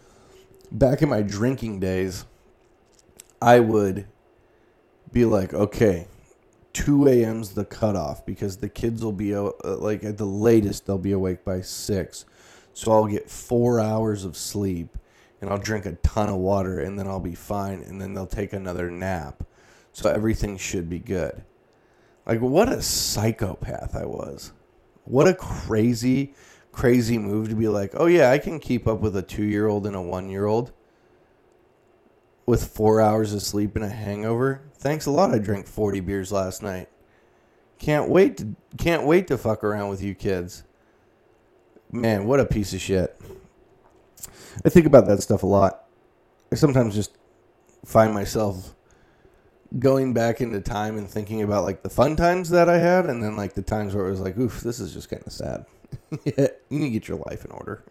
[0.72, 2.24] back in my drinking days,
[3.40, 4.06] I would
[5.12, 6.08] be like, okay,
[6.72, 10.98] 2 a.m.'s the cutoff because the kids will be uh, like at the latest they'll
[10.98, 12.24] be awake by 6.
[12.74, 14.98] So I'll get 4 hours of sleep
[15.40, 18.26] and I'll drink a ton of water and then I'll be fine and then they'll
[18.26, 19.44] take another nap.
[19.92, 21.44] So everything should be good.
[22.26, 24.52] Like what a psychopath I was.
[25.04, 26.34] What a crazy
[26.70, 29.96] crazy move to be like, "Oh yeah, I can keep up with a 2-year-old and
[29.96, 30.72] a 1-year-old."
[32.46, 34.62] with four hours of sleep and a hangover.
[34.74, 35.34] Thanks a lot.
[35.34, 36.88] I drank forty beers last night.
[37.78, 40.64] Can't wait to can't wait to fuck around with you kids.
[41.90, 43.20] Man, what a piece of shit.
[44.64, 45.84] I think about that stuff a lot.
[46.50, 47.16] I sometimes just
[47.84, 48.74] find myself
[49.78, 53.22] going back into time and thinking about like the fun times that I had and
[53.22, 55.64] then like the times where it was like, oof, this is just kind of sad.
[56.24, 57.84] you need to get your life in order.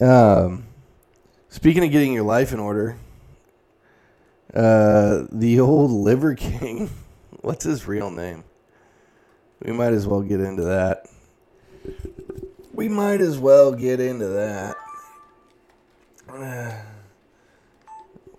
[0.00, 0.64] um
[1.52, 2.96] Speaking of getting your life in order,
[4.54, 6.88] uh, the old Liver King,
[7.40, 8.44] what's his real name?
[9.60, 11.08] We might as well get into that.
[12.72, 14.76] We might as well get into that.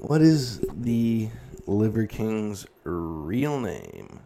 [0.02, 1.30] What is the
[1.68, 4.22] Liver King's real name?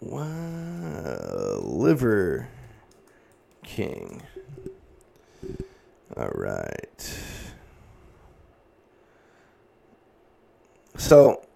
[0.00, 2.48] Wow, Liver
[3.62, 4.22] King.
[6.16, 7.20] All right.
[10.96, 11.46] So,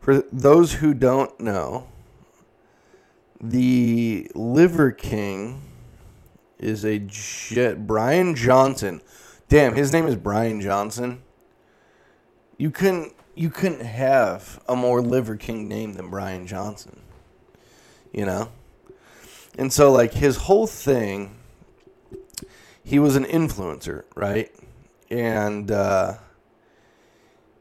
[0.00, 1.86] for those who don't know,
[3.40, 5.62] the Liver King
[6.58, 7.86] is a jet.
[7.86, 9.00] Brian Johnson.
[9.50, 11.22] Damn, his name is Brian Johnson.
[12.56, 17.00] You couldn't you couldn't have a more Liver King name than Brian Johnson.
[18.12, 18.52] You know?
[19.58, 21.34] And so like his whole thing
[22.84, 24.54] he was an influencer, right?
[25.10, 26.18] And uh,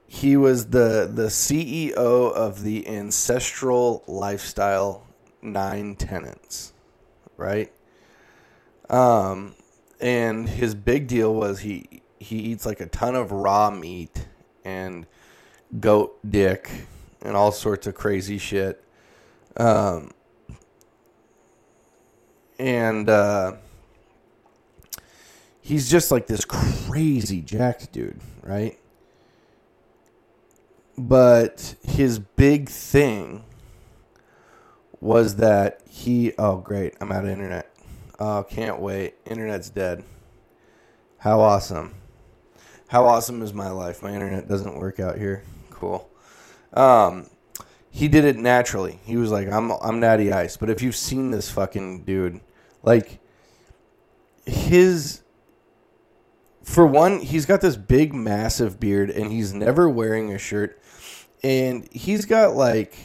[0.05, 5.07] he was the the CEO of the Ancestral Lifestyle
[5.41, 6.71] Nine Tenets,
[7.35, 7.73] right?
[8.91, 9.55] Um,
[9.99, 14.27] and his big deal was he he eats like a ton of raw meat
[14.63, 15.05] and
[15.79, 16.69] goat dick
[17.21, 18.83] and all sorts of crazy shit.
[19.57, 20.11] Um,
[22.57, 23.53] and uh,
[25.61, 28.77] he's just like this crazy jacked dude, right?
[30.97, 33.43] But his big thing
[34.99, 37.73] was that he oh great, I'm out of internet.
[38.19, 39.15] Oh, can't wait.
[39.25, 40.03] Internet's dead.
[41.19, 41.95] How awesome.
[42.87, 44.03] How awesome is my life?
[44.03, 45.43] My internet doesn't work out here.
[45.69, 46.09] Cool.
[46.73, 47.27] Um
[47.91, 48.99] he did it naturally.
[49.05, 50.57] He was like, I'm I'm natty ice.
[50.57, 52.41] But if you've seen this fucking dude,
[52.83, 53.19] like
[54.45, 55.21] his
[56.69, 60.79] for one, he's got this big, massive beard, and he's never wearing a shirt.
[61.43, 62.95] And he's got like,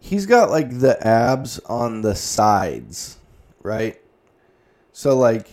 [0.00, 3.16] he's got like the abs on the sides,
[3.62, 4.00] right?
[4.92, 5.48] So like,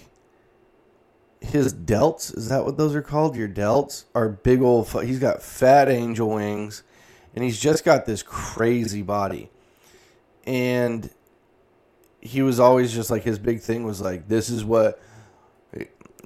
[1.41, 3.35] his delts is that what those are called?
[3.35, 4.89] Your delts are big old.
[5.03, 6.83] He's got fat angel wings,
[7.33, 9.49] and he's just got this crazy body.
[10.45, 11.09] And
[12.21, 15.01] he was always just like his big thing was like, this is what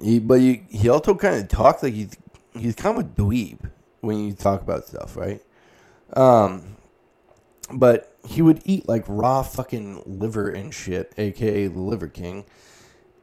[0.02, 2.16] he, but he, he also kind of talks like he's
[2.52, 3.70] he's kind of a dweeb
[4.00, 5.40] when you talk about stuff, right?
[6.14, 6.76] Um,
[7.72, 12.44] but he would eat like raw fucking liver and shit, aka the Liver King,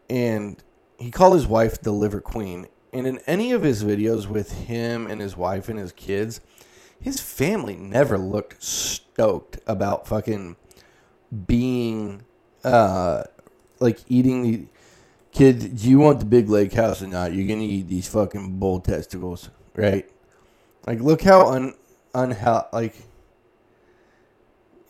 [0.10, 0.62] and
[0.98, 2.68] he called his wife the Liver Queen.
[2.94, 6.42] And in any of his videos with him and his wife and his kids,
[7.00, 10.58] his family never looked stoked about fucking
[11.48, 12.24] being
[12.64, 13.24] uh
[13.80, 14.66] like eating the
[15.32, 17.34] kid, do you want the big lake house or not?
[17.34, 20.10] You're gonna eat these fucking bull testicles, right?
[20.86, 21.74] Like, look how un
[22.14, 22.96] unhel like.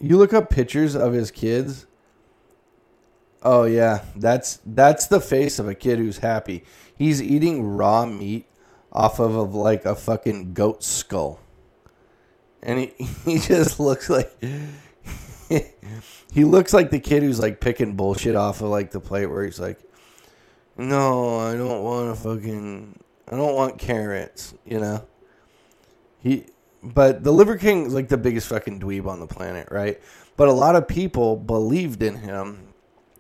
[0.02, 1.86] You look up pictures of his kids.
[3.44, 6.64] Oh yeah, that's that's the face of a kid who's happy.
[6.98, 8.48] He's eating raw meat
[8.92, 11.40] off of, of like a fucking goat skull.
[12.64, 12.88] And he,
[13.26, 14.32] he just looks like
[16.32, 19.46] he looks like the kid who's like picking bullshit off of like the plate where
[19.46, 19.80] he's like,
[20.78, 25.06] No, I don't want to fucking I don't want carrots, you know?
[26.20, 26.48] He
[26.84, 30.02] but the Liver King is like the biggest fucking dweeb on the planet, right?
[30.38, 32.74] But a lot of people believed in him.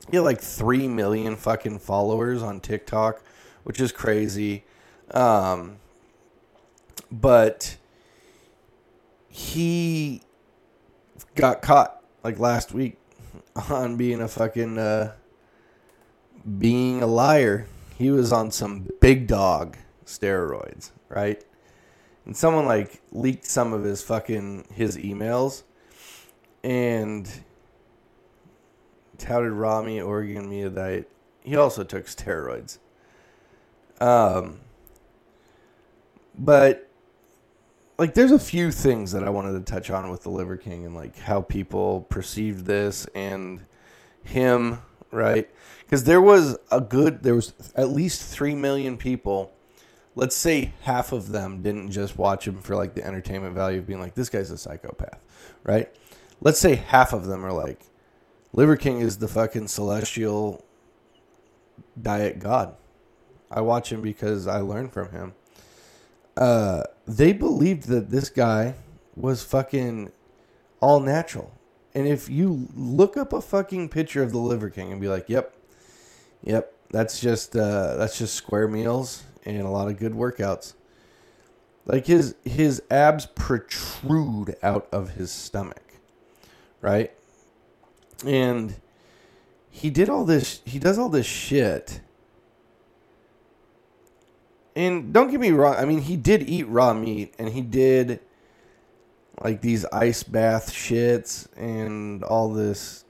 [0.10, 3.24] He had like three million fucking followers on TikTok,
[3.64, 4.64] which is crazy.
[5.12, 5.78] Um,
[7.12, 7.78] but
[9.28, 10.22] he
[11.36, 12.98] got caught like last week
[13.70, 15.14] on being a fucking uh,
[16.58, 17.68] being a liar.
[17.98, 21.44] He was on some big dog steroids, right?
[22.32, 25.64] And someone like leaked some of his fucking his emails
[26.64, 27.30] and
[29.18, 31.12] touted Rami Oregon Diet.
[31.42, 32.78] He also took steroids.
[34.00, 34.62] Um
[36.40, 36.90] but
[37.98, 40.86] like there's a few things that I wanted to touch on with the Liver King
[40.86, 43.66] and like how people perceived this and
[44.24, 44.80] him,
[45.12, 45.50] right?
[45.82, 49.52] Because there was a good, there was at least three million people.
[50.16, 53.88] Let's say half of them didn't just watch him for like the entertainment value of
[53.88, 55.20] being like, this guy's a psychopath,
[55.64, 55.90] right?
[56.42, 57.86] Let's say half of them are like,
[58.54, 60.66] Liver King is the fucking celestial
[62.02, 62.76] diet god.
[63.50, 65.34] I watch him because I learn from him
[66.38, 68.76] uh, they believed that this guy
[69.16, 70.12] was fucking
[70.80, 71.52] all natural.
[71.94, 75.28] And if you look up a fucking picture of the Liver King and be like,
[75.28, 75.54] "Yep,
[76.44, 80.74] yep, that's just uh, that's just square meals and a lot of good workouts,"
[81.86, 85.94] like his his abs protrude out of his stomach,
[86.82, 87.12] right?
[88.26, 88.76] And
[89.70, 90.62] he did all this.
[90.66, 92.02] He does all this shit
[94.76, 95.76] and don't get me wrong.
[95.76, 98.20] I mean, he did eat raw meat, and he did
[99.44, 103.04] like these ice bath shits and all this.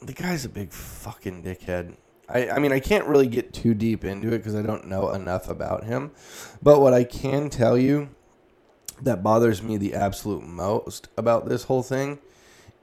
[0.00, 1.96] The guy's a big fucking dickhead.
[2.28, 5.10] I, I mean, I can't really get too deep into it because I don't know
[5.12, 6.10] enough about him.
[6.62, 8.10] But what I can tell you
[9.02, 12.18] that bothers me the absolute most about this whole thing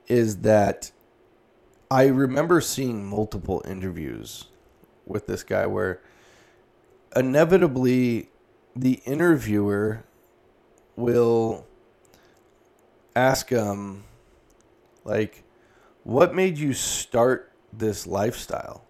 [0.06, 0.92] is that
[1.90, 4.46] I remember seeing multiple interviews
[5.06, 6.00] with this guy where
[7.14, 8.30] inevitably
[8.74, 10.04] the interviewer
[10.96, 11.66] will
[13.14, 14.04] ask him
[15.04, 15.44] like
[16.02, 18.83] what made you start this lifestyle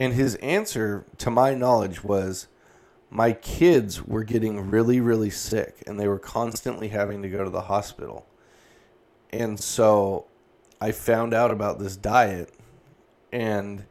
[0.00, 2.48] and his answer to my knowledge was
[3.10, 7.50] my kids were getting really really sick and they were constantly having to go to
[7.50, 8.26] the hospital.
[9.30, 10.26] And so
[10.80, 12.54] i found out about this diet
[13.30, 13.84] and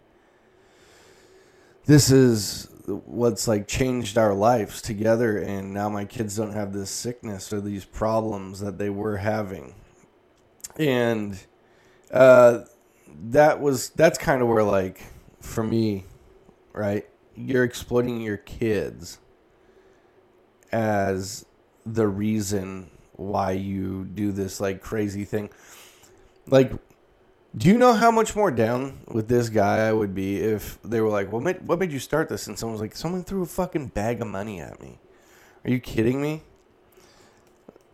[1.85, 6.89] this is what's like changed our lives together and now my kids don't have this
[6.89, 9.75] sickness or these problems that they were having.
[10.77, 11.37] And
[12.11, 12.61] uh
[13.31, 15.03] that was that's kind of where like
[15.41, 16.05] for me
[16.73, 19.19] right you're exploiting your kids
[20.71, 21.45] as
[21.85, 25.49] the reason why you do this like crazy thing
[26.47, 26.71] like
[27.55, 31.01] do you know how much more down with this guy I would be if they
[31.01, 33.41] were like, "What made what made you start this?" And someone was like, "Someone threw
[33.41, 34.99] a fucking bag of money at me."
[35.65, 36.43] Are you kidding me?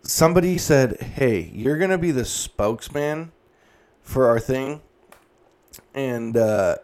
[0.01, 3.31] Somebody said, "Hey, you're gonna be the spokesman
[4.01, 4.81] for our thing,"
[5.93, 6.75] and uh,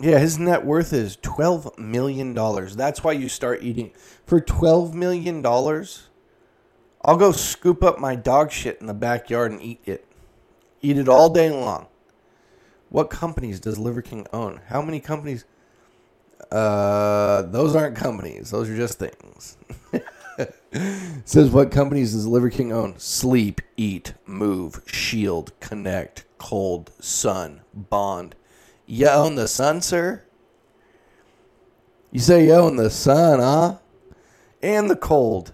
[0.00, 2.76] yeah, his net worth is twelve million dollars.
[2.76, 3.92] That's why you start eating
[4.26, 6.08] for twelve million dollars.
[7.04, 10.04] I'll go scoop up my dog shit in the backyard and eat it.
[10.82, 11.86] Eat it all day long.
[12.90, 14.60] What companies does Liver King own?
[14.68, 15.44] How many companies?
[16.50, 18.50] Uh, those aren't companies.
[18.50, 19.56] Those are just things.
[21.24, 22.98] says what companies does Liver King own?
[22.98, 28.34] Sleep, eat, move, shield, connect, cold, sun, bond.
[28.90, 30.24] You own the sun, sir?
[32.10, 33.76] You say you own the sun, huh?
[34.62, 35.52] And the cold.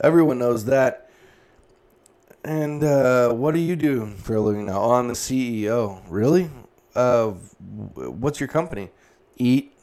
[0.00, 1.10] Everyone knows that.
[2.42, 4.80] And uh, what do you do for a living now?
[4.80, 6.02] Oh, I'm the CEO.
[6.08, 6.48] Really?
[6.94, 8.88] Uh, what's your company?
[9.36, 9.74] Eat.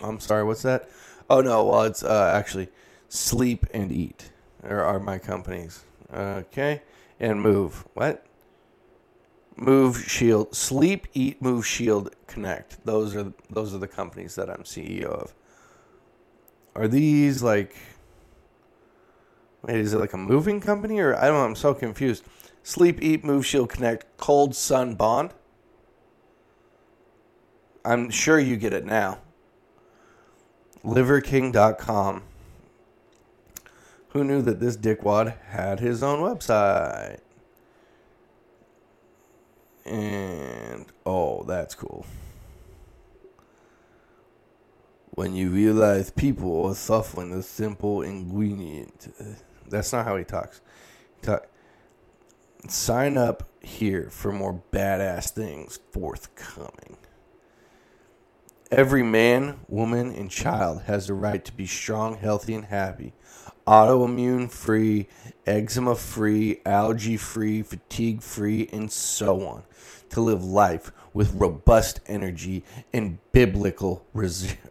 [0.00, 0.44] I'm sorry.
[0.44, 0.88] What's that?
[1.28, 1.64] Oh no.
[1.64, 2.68] Well, it's uh, actually
[3.08, 4.30] sleep and eat
[4.62, 5.84] are, are my companies.
[6.12, 6.82] Okay,
[7.18, 7.84] and move.
[7.94, 8.24] What?
[9.56, 12.84] Move, shield, sleep, eat, move, shield, connect.
[12.84, 15.34] Those are those are the companies that I'm CEO of.
[16.74, 17.76] Are these like.
[19.62, 21.44] Wait, is it like a moving company or I don't know?
[21.44, 22.24] I'm so confused.
[22.62, 25.32] Sleep, Eat, Move, Shield, Connect, Cold Sun Bond.
[27.84, 29.18] I'm sure you get it now.
[30.84, 32.22] LiverKing.com.
[34.08, 37.20] Who knew that this dickwad had his own website?
[39.84, 42.06] And oh, that's cool.
[45.10, 49.14] When you realize people are suffering a simple ingredient.
[49.68, 50.60] That's not how he talks.
[51.22, 51.46] Talk,
[52.68, 56.96] sign up here for more badass things forthcoming.
[58.70, 63.12] Every man, woman, and child has the right to be strong, healthy, and happy.
[63.66, 65.06] Autoimmune free,
[65.46, 69.62] eczema free, algae free, fatigue free, and so on.
[70.14, 72.62] To live life with robust energy
[72.92, 74.06] and biblical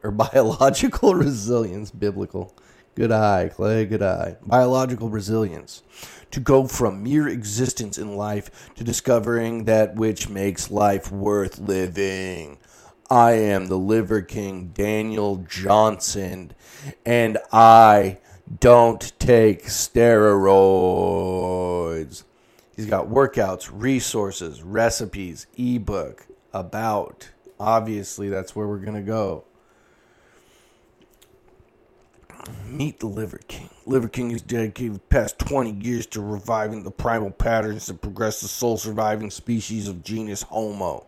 [0.04, 1.92] or biological resilience.
[1.92, 2.54] Biblical.
[2.96, 4.38] Good eye, Clay, good eye.
[4.46, 5.84] Biological resilience.
[6.32, 12.58] To go from mere existence in life to discovering that which makes life worth living.
[13.10, 16.54] I am the Liver King, Daniel Johnson,
[17.06, 18.20] and I
[18.60, 20.24] don't take steroids.
[22.76, 27.30] He's got workouts, resources, recipes, ebook, about.
[27.60, 29.46] Obviously, that's where we're going to go.
[32.68, 33.70] Meet the Liver King.
[33.86, 38.42] Liver King is dedicated the past 20 years to reviving the primal patterns that progress
[38.42, 41.06] the sole surviving species of genus Homo.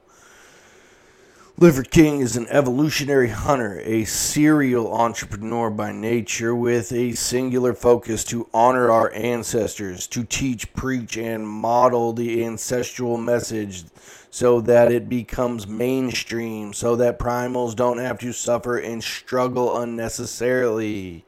[1.57, 8.25] Liver King is an evolutionary hunter, a serial entrepreneur by nature with a singular focus
[8.25, 13.85] to honor our ancestors, to teach, preach, and model the ancestral message
[14.29, 21.23] so that it becomes mainstream, so that primals don't have to suffer and struggle unnecessarily.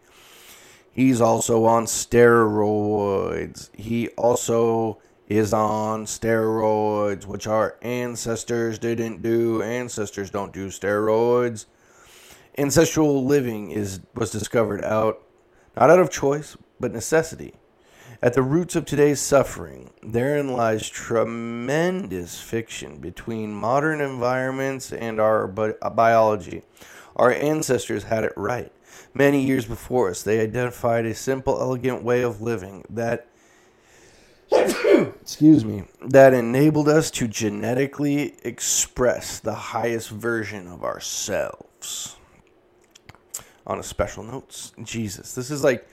[0.91, 3.73] He's also on steroids.
[3.73, 4.97] He also
[5.27, 9.61] is on steroids, which our ancestors didn't do.
[9.61, 11.65] Ancestors don't do steroids.
[12.57, 15.21] Ancestral living is was discovered out
[15.75, 17.53] not out of choice, but necessity.
[18.19, 25.45] At the roots of today's suffering, therein lies tremendous fiction between modern environments and our
[25.45, 26.63] bi- biology.
[27.15, 28.71] Our ancestors had it right.
[29.13, 33.27] Many years before us, they identified a simple, elegant way of living that
[35.21, 42.15] excuse me, that enabled us to genetically express the highest version of ourselves.
[43.65, 45.87] On a special note, Jesus, this is like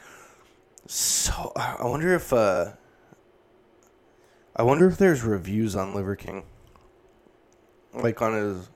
[0.86, 1.52] so.
[1.56, 2.72] I wonder if uh,
[4.54, 6.44] I wonder if there's reviews on Liver King,
[7.92, 8.68] like on his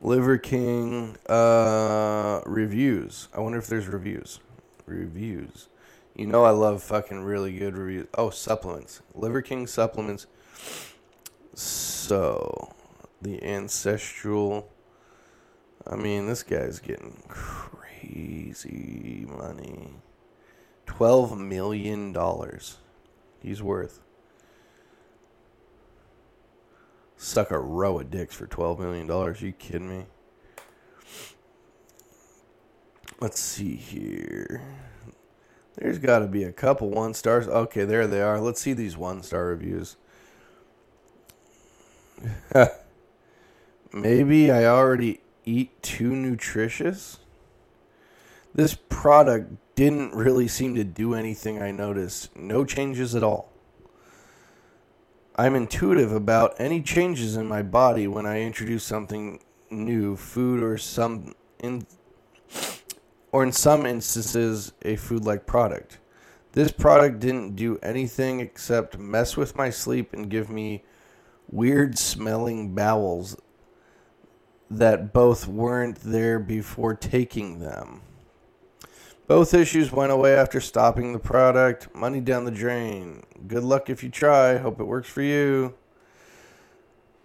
[0.00, 3.28] Liver King uh, reviews.
[3.34, 4.40] I wonder if there's reviews.
[4.86, 5.68] Reviews.
[6.16, 8.06] You know I love fucking really good reviews.
[8.14, 9.02] Oh, supplements.
[9.14, 10.26] Liver King supplements.
[11.52, 12.72] So,
[13.20, 14.70] the ancestral.
[15.86, 19.90] I mean, this guy's getting crazy money.
[20.86, 22.16] $12 million
[23.42, 24.00] he's worth.
[27.18, 29.36] Suck a row of dicks for $12 million.
[29.38, 30.06] You kidding me?
[33.20, 34.62] Let's see here.
[35.76, 37.46] There's got to be a couple one stars.
[37.46, 38.40] Okay, there they are.
[38.40, 39.96] Let's see these one star reviews.
[43.92, 47.18] Maybe I already eat too nutritious.
[48.54, 52.34] This product didn't really seem to do anything I noticed.
[52.34, 53.52] No changes at all.
[55.36, 60.78] I'm intuitive about any changes in my body when I introduce something new, food or
[60.78, 61.86] some in
[63.32, 65.98] or in some instances a food-like product.
[66.52, 70.84] This product didn't do anything except mess with my sleep and give me
[71.50, 73.36] weird smelling bowels
[74.70, 78.00] that both weren't there before taking them.
[79.26, 81.94] Both issues went away after stopping the product.
[81.94, 83.24] Money down the drain.
[83.46, 84.56] Good luck if you try.
[84.56, 85.74] Hope it works for you.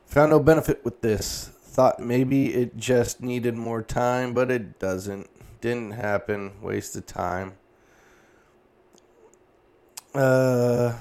[0.07, 1.51] Found no benefit with this.
[1.61, 5.29] Thought maybe it just needed more time, but it doesn't.
[5.61, 6.53] Didn't happen.
[6.61, 7.53] Wasted time.
[10.13, 10.93] Uh.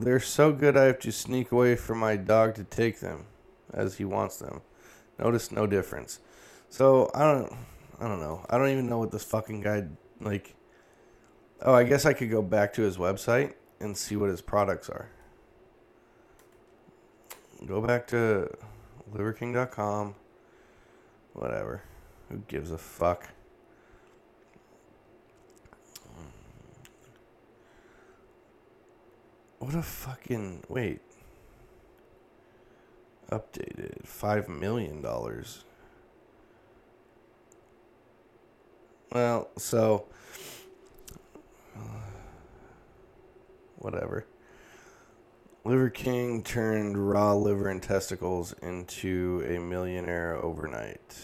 [0.00, 3.26] They're so good I have to sneak away from my dog to take them
[3.72, 4.60] as he wants them.
[5.18, 6.20] Notice no difference.
[6.68, 7.52] So I don't
[8.00, 8.46] I don't know.
[8.48, 9.86] I don't even know what this fucking guy
[10.20, 10.54] like
[11.60, 14.88] Oh, I guess I could go back to his website and see what his products
[14.88, 15.10] are.
[17.66, 18.48] Go back to
[19.12, 20.14] liverking.com.
[21.38, 21.82] Whatever.
[22.30, 23.28] Who gives a fuck?
[29.60, 31.00] What a fucking wait.
[33.30, 35.62] Updated five million dollars.
[39.12, 40.06] Well, so
[43.76, 44.26] whatever.
[45.68, 51.14] Liver King turned raw liver and testicles into a millionaire overnight.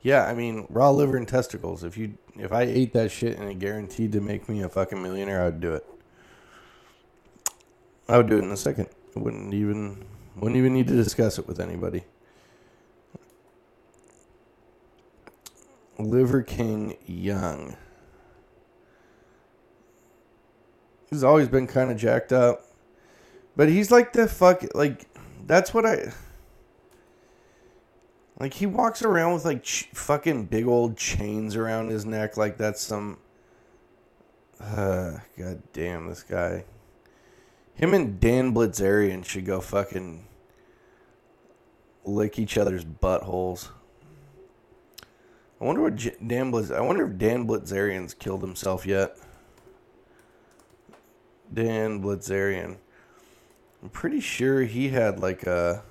[0.00, 1.84] Yeah, I mean raw liver and testicles.
[1.84, 5.02] If you if I ate that shit and it guaranteed to make me a fucking
[5.02, 5.86] millionaire, I would do it.
[8.08, 8.88] I would do it in a second.
[9.14, 10.06] I wouldn't even
[10.36, 12.04] wouldn't even need to discuss it with anybody.
[15.98, 17.76] Liver King Young.
[21.10, 22.71] He's always been kind of jacked up.
[23.56, 25.06] But he's like the fuck like
[25.46, 26.12] that's what I
[28.38, 32.56] like he walks around with like ch- fucking big old chains around his neck like
[32.56, 33.18] that's some
[34.60, 36.64] uh god damn this guy.
[37.74, 40.26] Him and Dan Bilzerian should go fucking
[42.04, 43.70] lick each other's buttholes.
[45.60, 46.70] I wonder what J- Dan Blitz.
[46.70, 49.16] I wonder if Dan Bilzerian's killed himself yet.
[51.52, 52.78] Dan Bilzerian.
[53.82, 55.82] I'm pretty sure he had like a.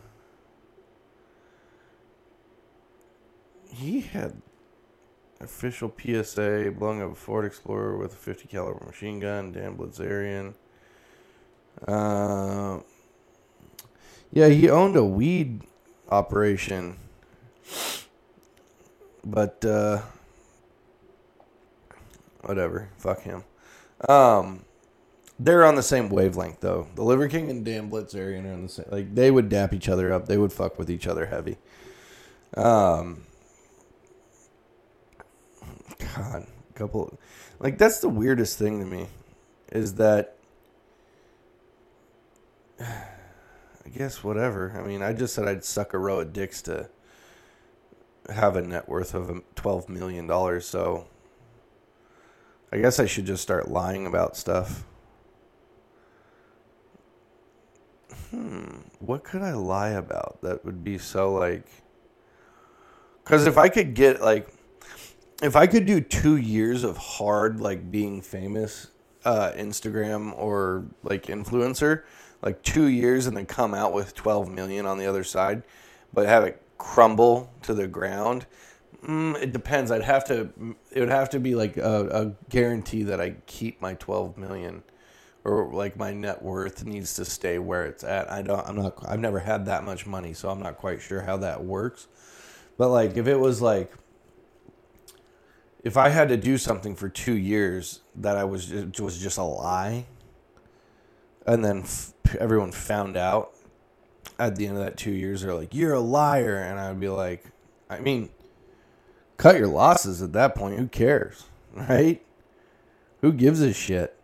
[3.68, 4.42] He had
[5.42, 9.52] official PSA blowing up a Ford Explorer with a 50 caliber machine gun.
[9.52, 10.54] Dan Bilzerian.
[11.88, 12.80] Uh,
[14.32, 15.62] yeah, he owned a weed
[16.10, 16.98] operation,
[19.26, 20.02] but uh,
[22.42, 22.90] whatever.
[22.98, 23.44] Fuck him.
[24.08, 24.64] Um,
[25.44, 26.88] they're on the same wavelength though.
[26.96, 28.86] The Liver King and Dan Bilzerian are on the same.
[28.90, 30.28] Like they would dap each other up.
[30.28, 31.58] They would fuck with each other heavy.
[32.56, 33.24] Um,
[36.16, 37.18] God, a couple.
[37.60, 39.08] Like that's the weirdest thing to me,
[39.72, 40.36] is that.
[43.84, 44.80] I guess whatever.
[44.80, 46.88] I mean, I just said I'd suck a row of dicks to
[48.32, 50.68] have a net worth of twelve million dollars.
[50.68, 51.08] So
[52.72, 54.86] I guess I should just start lying about stuff.
[58.32, 61.68] Hmm, what could I lie about that would be so like?
[63.24, 64.48] Because if I could get like,
[65.44, 68.88] if I could do two years of hard like being famous,
[69.26, 72.04] uh, Instagram or like influencer,
[72.42, 75.64] like two years, and then come out with twelve million on the other side,
[76.14, 78.46] but have it crumble to the ground.
[79.06, 79.92] Mm, it depends.
[79.92, 80.50] I'd have to.
[80.92, 84.84] It would have to be like a, a guarantee that I keep my twelve million,
[85.44, 88.32] or like my net worth needs to stay where it's at.
[88.32, 88.68] I don't.
[88.68, 88.98] I'm not.
[89.08, 92.08] I've never had that much money, so I'm not quite sure how that works.
[92.78, 93.94] But like, if it was like,
[95.84, 99.38] if I had to do something for two years that I was it was just
[99.38, 100.06] a lie,
[101.48, 103.54] and then f- everyone found out
[104.40, 107.10] at the end of that two years, they're like, "You're a liar," and I'd be
[107.10, 107.46] like,
[107.90, 108.30] "I mean."
[109.38, 110.80] cut your losses at that point.
[110.80, 111.46] Who cares?
[111.74, 112.22] Right?
[113.22, 114.21] Who gives a shit?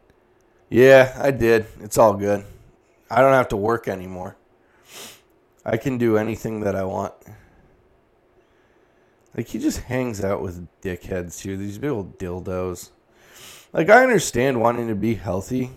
[0.69, 1.65] Yeah, I did.
[1.81, 2.45] It's all good.
[3.09, 4.35] I don't have to work anymore.
[5.65, 7.13] I can do anything that I want.
[9.35, 11.57] Like he just hangs out with dickheads too.
[11.57, 12.89] These big old dildos.
[13.71, 15.71] Like I understand wanting to be healthy.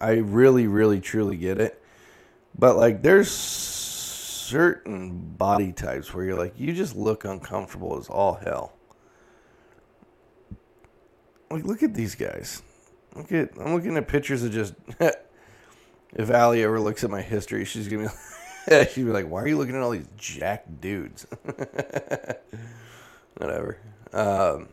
[0.00, 1.82] I really, really, truly get it.
[2.58, 8.34] But like there's certain body types where you're like, you just look uncomfortable as all
[8.34, 8.72] hell.
[11.50, 12.62] Like, look at these guys.
[13.16, 14.74] Look at I'm looking at pictures of just.
[16.14, 18.12] if Allie ever looks at my history, she's gonna
[18.68, 21.26] be, she'd be like, "Why are you looking at all these jack dudes?"
[23.36, 23.78] Whatever.
[24.12, 24.68] Um,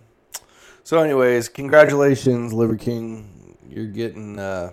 [0.84, 3.58] so, anyways, congratulations, Liver King.
[3.70, 4.72] You're getting uh,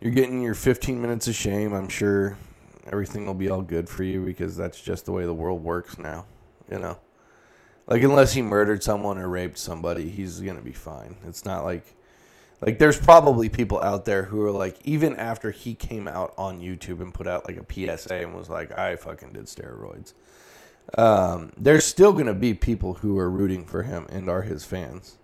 [0.00, 1.72] you're getting your 15 minutes of shame.
[1.72, 2.36] I'm sure
[2.86, 5.98] everything will be all good for you because that's just the way the world works
[5.98, 6.26] now.
[6.70, 6.98] You know,
[7.86, 11.16] like unless he murdered someone or raped somebody, he's gonna be fine.
[11.26, 11.94] It's not like
[12.60, 16.60] like there's probably people out there who are like even after he came out on
[16.60, 20.14] YouTube and put out like a PSA and was like I fucking did steroids.
[20.96, 25.18] Um, there's still gonna be people who are rooting for him and are his fans.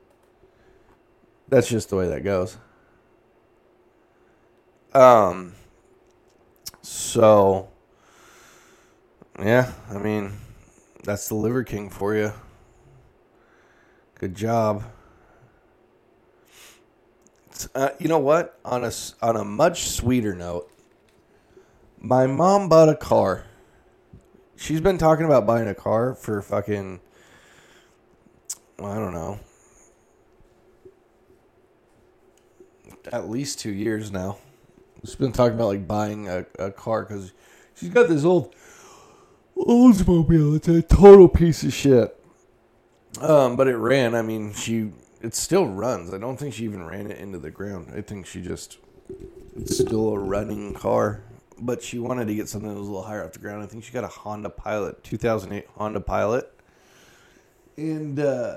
[1.49, 2.57] That's just the way that goes.
[4.93, 5.55] Um.
[6.83, 7.69] So,
[9.39, 10.33] yeah, I mean,
[11.05, 12.33] that's the Liver King for you.
[14.21, 14.85] Good job.
[17.75, 18.61] Uh, you know what?
[18.67, 18.93] On a
[19.23, 20.71] on a much sweeter note,
[21.99, 23.47] my mom bought a car.
[24.57, 27.01] she's been talking about buying a car for fucking.
[28.79, 29.41] I don't know.
[33.11, 34.37] At least two years now.
[35.03, 37.33] She's been talking about like buying a, a car because
[37.75, 38.55] she's got this old
[39.57, 40.57] Oldsmobile.
[40.57, 42.20] It's a total piece of shit.
[43.19, 44.15] Um, but it ran.
[44.15, 46.15] I mean, she it still runs.
[46.15, 47.93] I don't think she even ran it into the ground.
[47.95, 48.79] I think she just
[49.57, 51.23] it's still a running car.
[51.63, 53.63] But she wanted to get something that was a little higher off the ground.
[53.63, 56.51] I think she got a Honda Pilot, 2008 Honda Pilot,
[57.77, 58.57] and uh,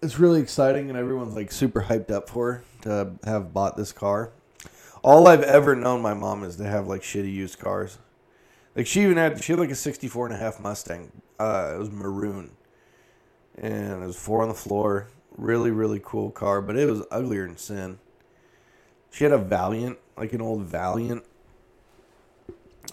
[0.00, 0.90] it's really exciting.
[0.90, 4.30] And everyone's like super hyped up for her to have bought this car.
[5.02, 7.98] All I've ever known my mom is to have like shitty used cars.
[8.76, 11.10] Like she even had she had like a 64 and a half Mustang.
[11.40, 12.52] Uh, it was maroon
[13.58, 15.08] and it was four on the floor.
[15.36, 17.98] Really, really cool car, but it was uglier than sin.
[19.10, 21.24] She had a Valiant, like an old Valiant.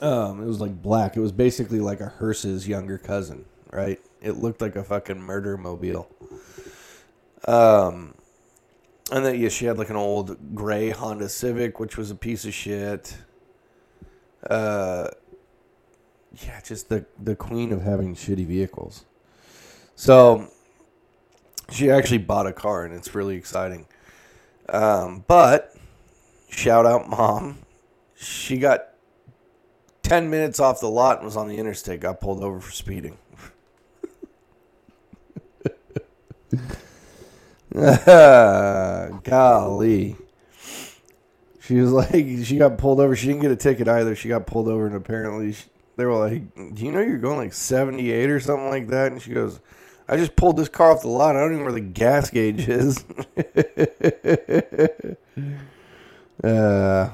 [0.01, 1.15] Um, it was like black.
[1.15, 3.99] It was basically like a hearse's younger cousin, right?
[4.21, 6.09] It looked like a fucking murder mobile.
[7.47, 8.15] Um,
[9.11, 12.45] and then yeah, she had like an old gray Honda Civic, which was a piece
[12.45, 13.17] of shit.
[14.49, 15.09] Uh,
[16.43, 19.05] yeah, just the the queen of having shitty vehicles.
[20.01, 20.47] So
[21.69, 23.85] she actually bought a car, and it's really exciting.
[24.67, 25.75] Um, but
[26.49, 27.59] shout out, mom.
[28.15, 28.95] She got
[30.01, 31.99] ten minutes off the lot and was on the interstate.
[31.99, 33.19] Got pulled over for speeding.
[39.23, 40.15] Golly.
[41.59, 43.15] She was like, she got pulled over.
[43.15, 44.15] She didn't get a ticket either.
[44.15, 47.37] She got pulled over, and apparently, she, they were like, "Do you know you're going
[47.37, 49.59] like 78 or something like that?" And she goes,
[50.11, 51.35] "I just pulled this car off the lot.
[51.35, 52.97] I don't even know where the gas gauge is."
[56.43, 57.09] uh,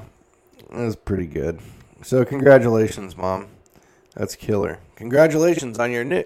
[0.70, 1.60] was pretty good.
[2.02, 3.48] So, congratulations, mom.
[4.14, 4.80] That's killer.
[4.96, 6.24] Congratulations on your new,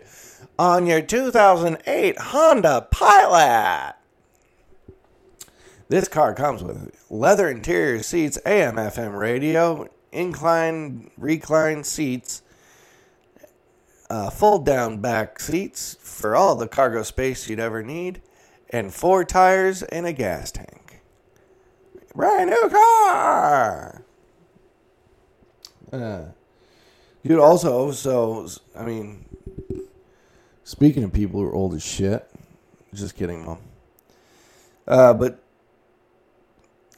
[0.59, 3.95] on your 2008 Honda Pilot.
[5.89, 12.43] This car comes with leather interior seats, AM FM radio, incline recline seats,
[14.13, 18.21] uh, fold down back seats for all the cargo space you'd ever need,
[18.69, 21.01] and four tires and a gas tank.
[22.15, 24.05] Brand new car.
[25.91, 26.25] Uh,
[27.25, 28.47] dude, also, so
[28.77, 29.25] I mean,
[30.63, 32.31] speaking of people who are old as shit,
[32.93, 33.61] just kidding, mom.
[34.87, 35.43] Uh, but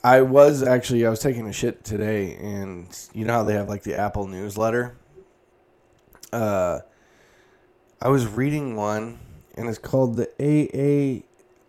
[0.03, 3.69] I was actually I was taking a shit today, and you know how they have
[3.69, 4.97] like the Apple newsletter.
[6.33, 6.81] Uh,
[8.01, 9.19] I was reading one,
[9.57, 11.23] and it's called the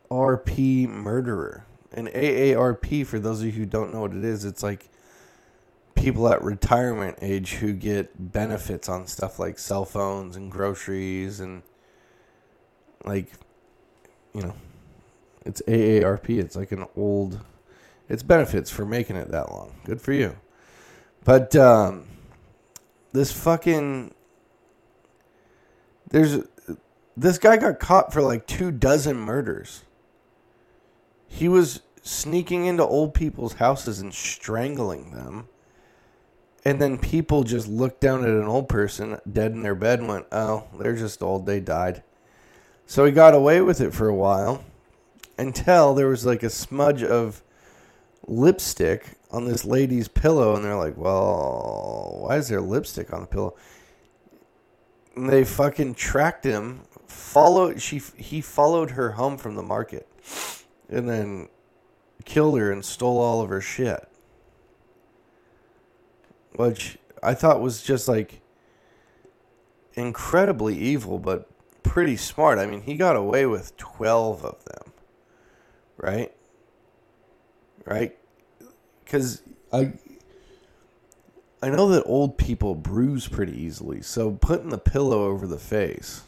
[0.10, 1.66] AARP Murderer.
[1.92, 4.90] And AARP, for those of you who don't know what it is, it's like
[5.96, 11.64] people at retirement age who get benefits on stuff like cell phones and groceries and
[13.06, 13.32] like
[14.34, 14.54] you know
[15.46, 16.30] it's AARP.
[16.30, 17.40] It's like an old
[18.10, 19.74] it's benefits for making it that long.
[19.86, 20.36] Good for you.
[21.24, 22.06] But um,
[23.14, 24.14] this fucking
[26.10, 26.44] there's
[27.18, 29.84] this guy got caught for like two dozen murders.
[31.28, 35.48] He was sneaking into old people's houses and strangling them.
[36.64, 40.08] And then people just looked down at an old person dead in their bed and
[40.08, 41.46] went, "Oh, they're just old.
[41.46, 42.04] They died."
[42.88, 44.64] So he got away with it for a while
[45.38, 47.44] until there was like a smudge of
[48.28, 53.28] lipstick on this lady's pillow, and they're like, "Well, why is there lipstick on the
[53.28, 53.56] pillow?"
[55.16, 56.82] They fucking tracked him.
[57.08, 60.08] Followed she he followed her home from the market,
[60.90, 61.50] and then
[62.26, 64.08] killed her and stole all of her shit.
[66.56, 68.42] Which I thought was just like
[69.94, 71.50] incredibly evil, but
[71.84, 72.60] pretty smart.
[72.60, 74.94] I mean, he got away with 12 of them,
[75.98, 76.34] right?
[77.86, 78.18] right?
[79.04, 79.94] Because I
[81.66, 86.22] I know that old people bruise pretty easily, so putting the pillow over the face,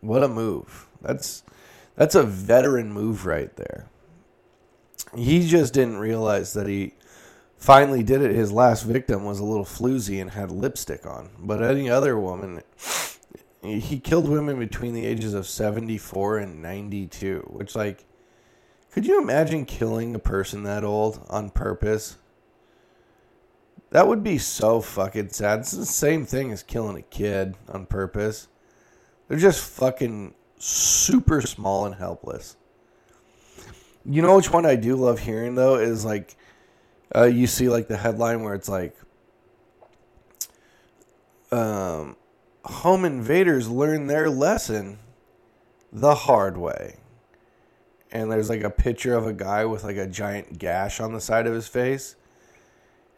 [0.00, 0.88] what a move!
[1.00, 1.44] That's
[1.94, 3.86] that's a veteran move right there.
[5.14, 6.94] He just didn't realize that he
[7.58, 8.34] finally did it.
[8.34, 12.64] His last victim was a little floozy and had lipstick on, but any other woman.
[13.62, 18.04] He killed women between the ages of 74 and 92, which, like,
[18.90, 22.16] could you imagine killing a person that old on purpose?
[23.90, 25.60] That would be so fucking sad.
[25.60, 28.48] It's the same thing as killing a kid on purpose.
[29.28, 32.56] They're just fucking super small and helpless.
[34.04, 36.36] You know which one I do love hearing though is like
[37.14, 38.96] uh, you see like the headline where it's like
[41.50, 42.16] um,
[42.64, 44.98] home invaders learn their lesson
[45.92, 46.96] the hard way.
[48.10, 51.20] And there's like a picture of a guy with like a giant gash on the
[51.20, 52.16] side of his face.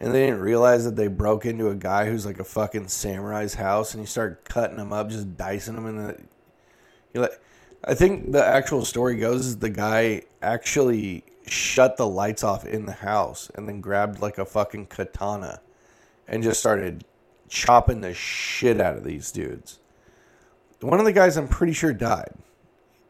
[0.00, 3.54] And they didn't realize that they broke into a guy who's like a fucking samurai's
[3.54, 6.18] house and you start cutting him up, just dicing him in the.
[7.12, 7.40] You're like,
[7.84, 12.86] I think the actual story goes is the guy actually shut the lights off in
[12.86, 15.60] the house and then grabbed like a fucking katana
[16.26, 17.04] and just started
[17.48, 19.80] chopping the shit out of these dudes.
[20.80, 22.32] One of the guys I'm pretty sure died.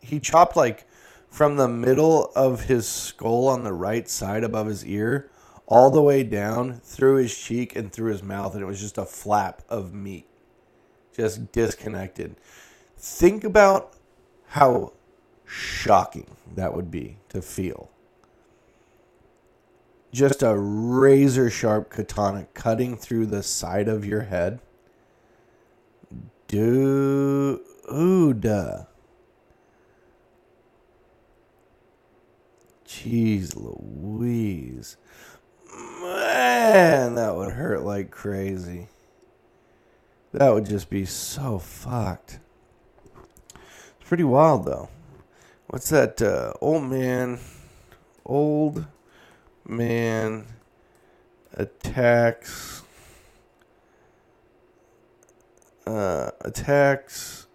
[0.00, 0.86] He chopped like
[1.30, 5.29] from the middle of his skull on the right side above his ear
[5.70, 8.98] all the way down through his cheek and through his mouth and it was just
[8.98, 10.26] a flap of meat.
[11.16, 12.36] Just disconnected.
[12.98, 13.94] Think about
[14.48, 14.92] how
[15.46, 17.88] shocking that would be to feel
[20.12, 24.60] just a razor sharp katana cutting through the side of your head.
[26.48, 27.60] Dude.
[32.86, 34.96] Jeez Louise.
[35.74, 38.88] Man, that would hurt like crazy.
[40.32, 42.38] That would just be so fucked.
[43.54, 44.88] It's pretty wild, though.
[45.68, 46.20] What's that?
[46.22, 47.38] Uh, old man.
[48.24, 48.86] Old
[49.66, 50.46] man
[51.54, 52.82] attacks
[55.86, 57.46] uh, attacks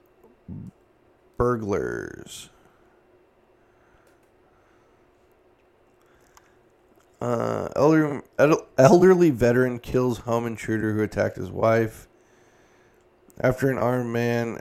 [1.37, 2.49] burglars.
[7.21, 8.21] Uh, elder,
[8.77, 12.07] elderly veteran kills home intruder who attacked his wife.
[13.39, 14.59] After an armed man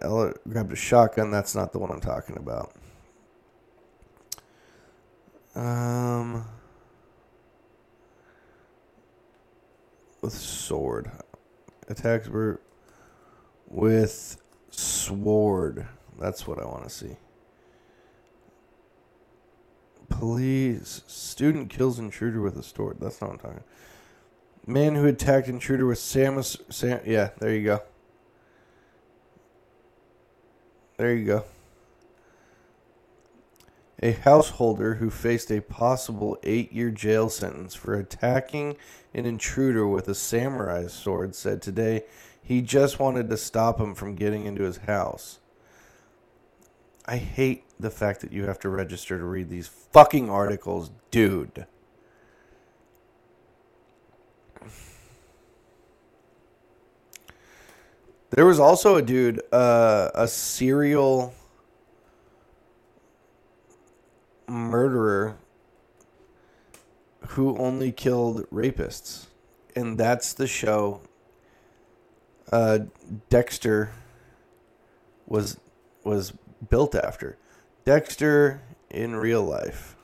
[0.49, 2.73] grabbed a shotgun, that's not the one I'm talking about.
[5.55, 6.45] Um.
[10.25, 11.11] with sword.
[11.89, 12.61] Attacks were
[13.69, 14.39] with
[14.71, 15.87] sword.
[16.19, 17.17] That's what I want to see.
[20.19, 21.03] Police.
[21.09, 22.99] Student kills intruder with a sword.
[23.01, 23.65] That's not what I'm talking.
[24.67, 26.57] Man who attacked intruder with Samus.
[26.73, 27.83] Sam, yeah, there you go.
[30.97, 31.45] There you go.
[34.01, 38.77] A householder who faced a possible eight year jail sentence for attacking
[39.13, 42.05] an intruder with a samurai sword said today
[42.41, 45.41] he just wanted to stop him from getting into his house.
[47.07, 51.67] I hate the fact that you have to register to read these fucking articles, dude.
[58.31, 61.35] There was also a dude, uh, a serial
[64.49, 65.37] murderer
[67.29, 69.27] who only killed rapists.
[69.77, 71.01] And that's the show
[72.53, 72.81] uh,
[73.29, 73.91] Dexter
[75.27, 75.59] was
[76.05, 76.33] was
[76.69, 77.39] built after.
[77.85, 79.95] Dexter in real life.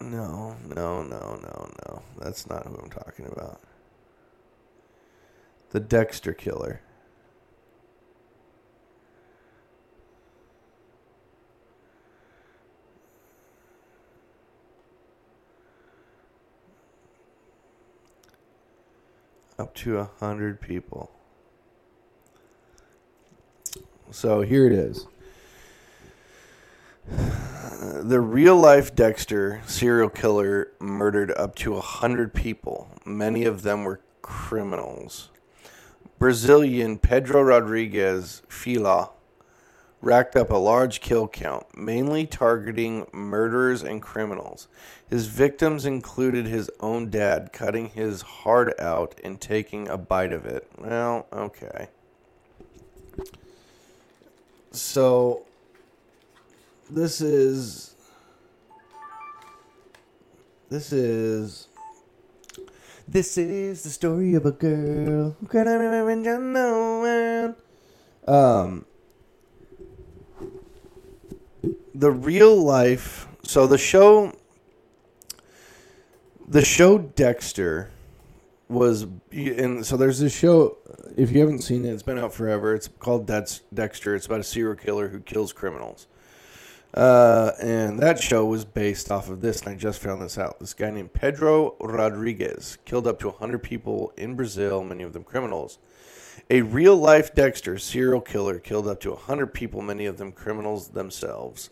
[0.00, 2.02] No, no, no, no, no.
[2.20, 3.60] That's not who I'm talking about.
[5.70, 6.80] The Dexter killer.
[19.58, 21.17] up to a hundred people.
[24.10, 25.06] So here it is.
[28.02, 32.88] The real life Dexter serial killer murdered up to a hundred people.
[33.04, 35.30] Many of them were criminals.
[36.18, 39.12] Brazilian Pedro Rodrigues Filho
[40.00, 44.68] racked up a large kill count, mainly targeting murderers and criminals.
[45.08, 50.46] His victims included his own dad cutting his heart out and taking a bite of
[50.46, 50.68] it.
[50.78, 51.88] Well, okay.
[54.80, 55.42] So,
[56.90, 57.94] this is.
[60.68, 61.68] This is.
[63.06, 67.54] This is the story of a girl who got revenge on no.
[68.26, 68.84] Um,
[71.94, 73.26] the real life.
[73.44, 74.32] So the show,
[76.46, 77.90] the show Dexter
[78.68, 80.78] was, and so there's this show.
[81.16, 82.74] If you haven't seen it, it's been out forever.
[82.74, 84.14] It's called Dex, Dexter.
[84.14, 86.06] It's about a serial killer who kills criminals.
[86.94, 90.58] Uh, and that show was based off of this, and I just found this out.
[90.58, 95.24] This guy named Pedro rodrigues killed up to 100 people in Brazil, many of them
[95.24, 95.78] criminals.
[96.50, 100.88] A real life Dexter serial killer killed up to 100 people, many of them criminals
[100.88, 101.68] themselves.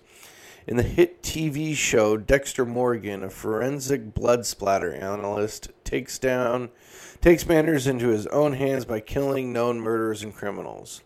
[0.67, 6.69] In the hit TV show Dexter Morgan, a forensic blood splatter analyst, takes down
[7.23, 11.01] takes matters into his own hands by killing known murderers and criminals.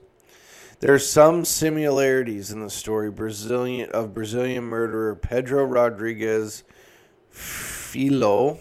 [0.81, 6.65] There are some similarities in the story Brazilian of Brazilian murderer Pedro Rodrigues
[7.31, 8.59] Filho,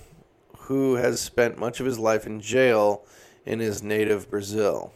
[0.57, 3.05] who has spent much of his life in jail
[3.45, 4.93] in his native Brazil.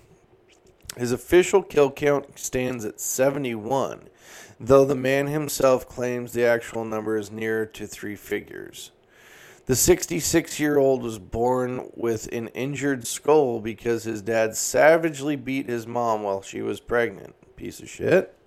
[0.98, 4.10] His official kill count stands at 71,
[4.60, 8.92] though the man himself claims the actual number is nearer to three figures.
[9.66, 15.70] The 66 year old was born with an injured skull because his dad savagely beat
[15.70, 17.34] his mom while she was pregnant.
[17.56, 18.38] Piece of shit.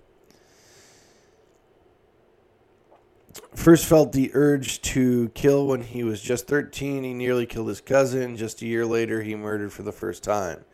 [3.55, 7.03] First felt the urge to kill when he was just 13.
[7.03, 8.37] He nearly killed his cousin.
[8.37, 10.65] Just a year later, he murdered for the first time.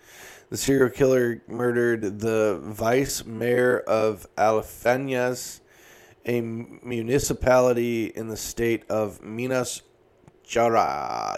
[0.50, 5.62] The serial killer murdered the vice mayor of Alfenas,
[6.26, 9.82] a municipality in the state of Minas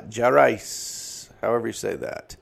[0.09, 2.35] Gerais, however you say that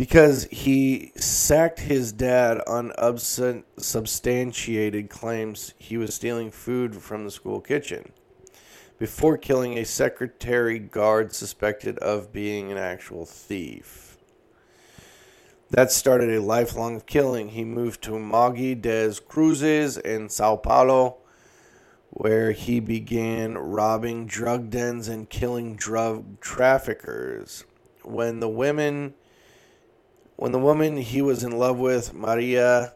[0.00, 7.60] because he sacked his dad on unsubstantiated claims he was stealing food from the school
[7.60, 8.10] kitchen
[8.98, 14.16] before killing a secretary guard suspected of being an actual thief.
[15.68, 17.50] That started a lifelong killing.
[17.50, 21.18] He moved to Mogi das Cruzes in Sao Paulo,
[22.10, 27.64] where he began robbing drug dens and killing drug traffickers.
[28.02, 29.14] When the women
[30.36, 32.94] when the woman he was in love with, Maria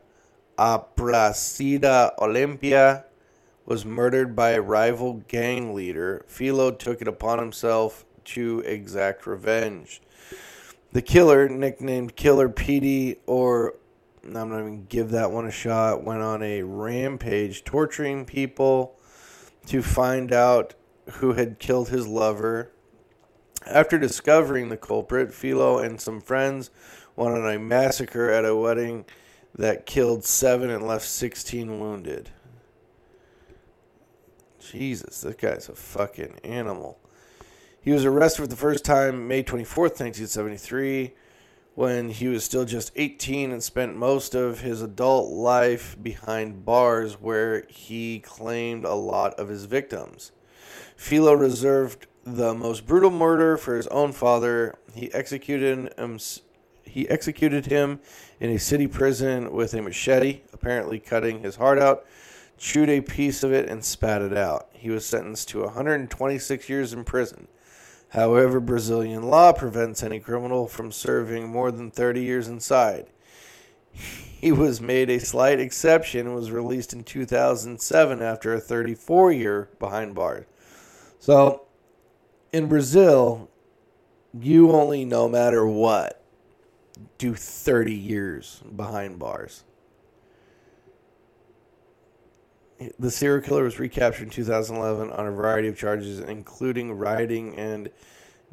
[0.59, 3.05] Aparecida Olympia,
[3.67, 10.01] was murdered by a rival gang leader, Filho took it upon himself to exact revenge.
[10.93, 13.75] The killer, nicknamed Killer Petey, or
[14.25, 18.97] I'm not even give that one a shot, went on a rampage torturing people
[19.67, 20.75] to find out
[21.15, 22.71] who had killed his lover.
[23.67, 26.71] After discovering the culprit, Filho and some friends
[27.17, 29.05] went on a massacre at a wedding
[29.55, 32.31] that killed seven and left 16 wounded.
[34.59, 36.99] Jesus, this guy's a fucking animal.
[37.81, 41.13] He was arrested for the first time May 24th, 1973,
[41.75, 47.15] when he was still just 18 and spent most of his adult life behind bars
[47.21, 50.31] where he claimed a lot of his victims.
[50.97, 54.79] Filho reserved the most brutal murder for his own father.
[54.95, 56.19] He executed him,
[56.85, 58.01] he executed him
[58.39, 62.07] in a city prison with a machete, apparently cutting his heart out,
[62.57, 64.69] chewed a piece of it, and spat it out.
[64.73, 67.49] He was sentenced to 126 years in prison.
[68.15, 73.07] However, Brazilian law prevents any criminal from serving more than 30 years inside.
[73.91, 79.69] He was made a slight exception and was released in 2007 after a 34 year
[79.81, 80.47] behind bars.
[81.19, 81.63] So,
[82.53, 83.51] in Brazil,
[84.33, 86.23] you only, no matter what,
[87.19, 89.65] do 30 years behind bars.
[92.99, 97.91] The serial killer was recaptured in 2011 on a variety of charges, including rioting and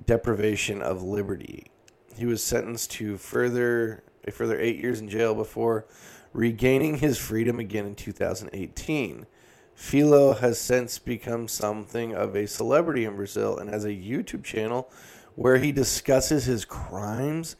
[0.06, 1.72] deprivation of liberty.
[2.16, 5.86] He was sentenced to further a further eight years in jail before
[6.34, 9.26] regaining his freedom again in 2018.
[9.74, 14.90] Filho has since become something of a celebrity in Brazil and has a YouTube channel
[15.36, 17.56] where he discusses his crimes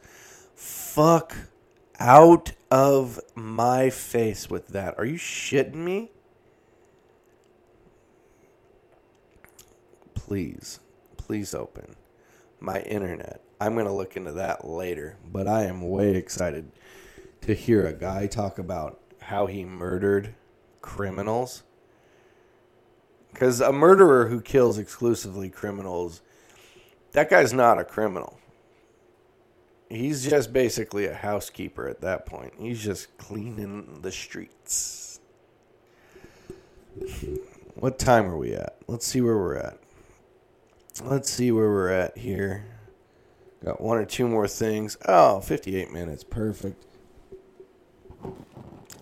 [0.54, 1.34] fuck
[1.98, 4.94] out of my face with that.
[4.98, 6.10] Are you shitting me?
[10.32, 10.80] Please,
[11.18, 11.94] please open
[12.58, 13.42] my internet.
[13.60, 16.72] I'm going to look into that later, but I am way excited
[17.42, 20.34] to hear a guy talk about how he murdered
[20.80, 21.64] criminals.
[23.30, 26.22] Because a murderer who kills exclusively criminals,
[27.10, 28.38] that guy's not a criminal
[29.90, 32.54] he's just basically a housekeeper at that point.
[32.58, 35.20] He's just cleaning the streets.
[37.74, 38.78] What time are we at?
[38.88, 39.81] Let's see where we're at.
[41.00, 42.66] Let's see where we're at here.
[43.64, 44.98] Got one or two more things.
[45.06, 46.22] Oh, 58 minutes.
[46.22, 46.84] Perfect.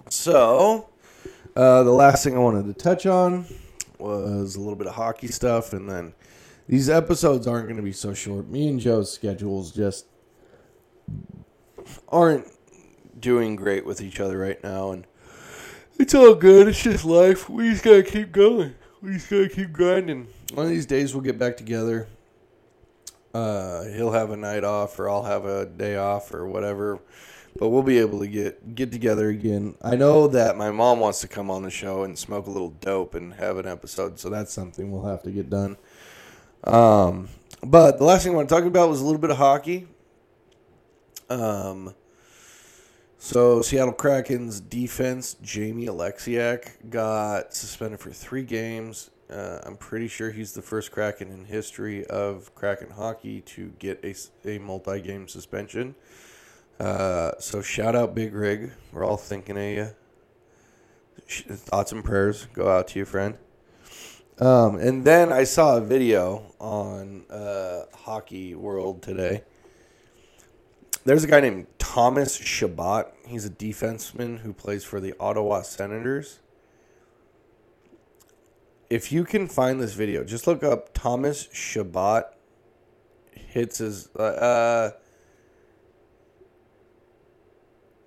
[0.08, 0.90] So,
[1.56, 3.46] uh, the last thing I wanted to touch on
[3.98, 6.14] was a little bit of hockey stuff, and then
[6.68, 8.48] these episodes aren't going to be so short.
[8.48, 10.06] Me and Joe's schedules just
[12.08, 12.46] aren't
[13.18, 15.06] doing great with each other right now, and
[15.98, 16.68] it's all good.
[16.68, 17.48] It's just life.
[17.48, 18.74] We just gotta keep going.
[19.02, 20.28] We just gotta keep grinding.
[20.52, 22.08] One of these days, we'll get back together.
[23.32, 26.98] Uh, he'll have a night off, or I'll have a day off, or whatever.
[27.58, 29.74] But we'll be able to get get together again.
[29.82, 32.70] I know that my mom wants to come on the show and smoke a little
[32.70, 35.76] dope and have an episode, so that's something we'll have to get done.
[36.64, 37.28] Um,
[37.62, 39.86] But the last thing I want to talk about was a little bit of hockey.
[41.28, 41.94] Um,
[43.18, 49.10] so Seattle Kraken's defense, Jamie Oleksiak, got suspended for three games.
[49.30, 54.04] Uh, I'm pretty sure he's the first Kraken in history of Kraken hockey to get
[54.04, 54.14] a,
[54.48, 55.94] a multi-game suspension.
[56.80, 58.72] Uh, so shout out Big Rig.
[58.92, 59.90] We're all thinking of you.
[61.28, 63.36] Thoughts and prayers go out to you, friend.
[64.40, 69.44] Um, and then I saw a video on uh, Hockey World today.
[71.04, 73.12] There's a guy named Thomas Chabot.
[73.26, 76.40] He's a defenseman who plays for the Ottawa Senators.
[78.90, 82.24] If you can find this video, just look up Thomas Chabot
[83.32, 84.90] hits his uh, uh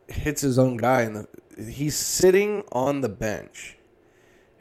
[0.07, 1.27] hits his own guy and
[1.57, 3.77] he's sitting on the bench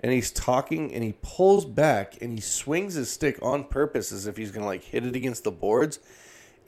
[0.01, 4.27] and he's talking and he pulls back and he swings his stick on purpose as
[4.27, 5.99] if he's going to like hit it against the boards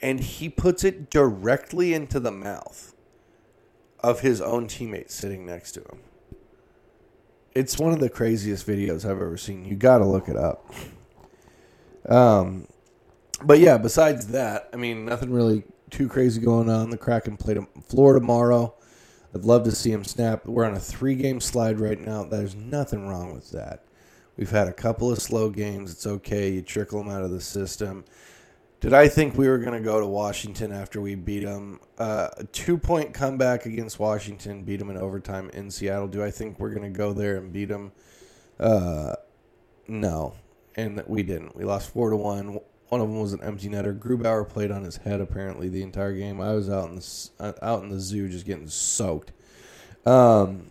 [0.03, 2.95] and he puts it directly into the mouth
[4.01, 6.01] of his own teammate sitting next to him.
[7.55, 9.65] It's one of the craziest videos I've ever seen.
[9.65, 10.73] You got to look it up.
[12.09, 12.67] Um
[13.43, 16.91] but yeah, besides that, I mean, nothing really too crazy going on.
[16.91, 18.75] The Kraken play played Florida tomorrow.
[19.35, 20.47] I'd love to see him snap.
[20.47, 22.25] We're on a three game slide right now.
[22.25, 23.85] There's nothing wrong with that.
[24.37, 25.93] We've had a couple of slow games.
[25.93, 26.51] It's okay.
[26.51, 28.05] You trickle them out of the system.
[28.81, 31.81] Did I think we were going to go to Washington after we beat them?
[31.97, 36.09] Uh, a two point comeback against Washington, beat them in overtime in Seattle.
[36.09, 37.93] Do I think we're going to go there and beat them?
[38.59, 39.15] Uh,
[39.87, 40.35] no.
[40.77, 41.55] And we didn't.
[41.55, 42.59] We lost 4 to 1.
[42.89, 43.97] One of them was an empty netter.
[43.97, 46.41] Grubauer played on his head apparently the entire game.
[46.41, 49.33] I was out in the uh, out in the zoo just getting soaked.
[50.05, 50.71] Um,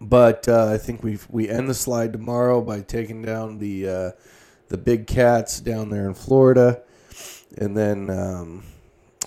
[0.00, 4.10] but uh, I think we we end the slide tomorrow by taking down the uh,
[4.68, 6.82] the big cats down there in Florida,
[7.56, 8.62] and then um,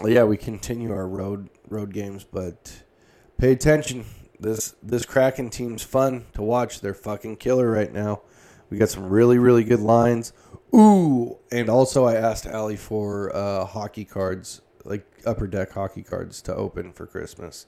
[0.05, 2.23] yeah, we continue our road road games.
[2.23, 2.83] But
[3.37, 4.05] pay attention.
[4.39, 6.81] This this Kraken team's fun to watch.
[6.81, 8.21] They're fucking killer right now.
[8.69, 10.33] We got some really really good lines.
[10.73, 16.41] Ooh, and also I asked Allie for uh, hockey cards, like upper deck hockey cards,
[16.43, 17.65] to open for Christmas.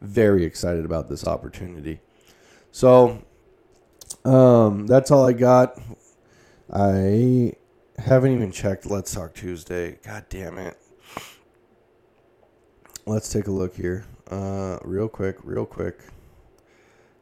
[0.00, 2.00] Very excited about this opportunity.
[2.72, 3.22] So,
[4.24, 5.80] um, that's all I got.
[6.72, 7.52] I
[7.98, 9.98] haven't even checked Let's Talk Tuesday.
[10.04, 10.76] God damn it.
[13.04, 14.04] Let's take a look here.
[14.30, 15.98] Uh, real quick, real quick.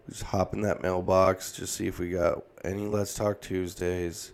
[0.07, 4.33] Just hop in that mailbox, just see if we got any Let's Talk Tuesdays.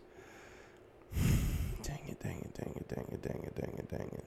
[1.85, 4.25] Dang it, dang it, dang it, dang it, dang it, dang it, dang it.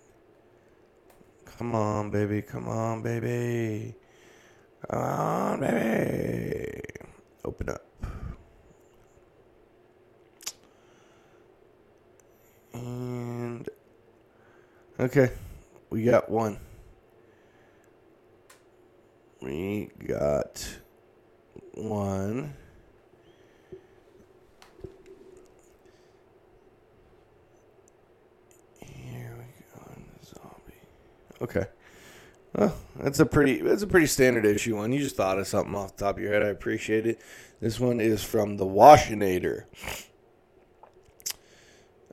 [1.44, 3.96] Come on, baby, come on, baby.
[4.90, 6.82] Come on, baby.
[7.44, 7.86] Open up.
[12.74, 13.70] And
[15.02, 15.32] okay,
[15.90, 16.58] we got one.
[19.42, 20.68] We got
[21.74, 22.54] one.
[28.80, 29.92] Here we go.
[30.26, 30.74] Zombie.
[31.42, 31.66] Okay.
[32.54, 34.92] Well, that's a pretty that's a pretty standard issue one.
[34.92, 36.44] You just thought of something off the top of your head.
[36.44, 37.22] I appreciate it.
[37.62, 39.66] This one is from the Washinator.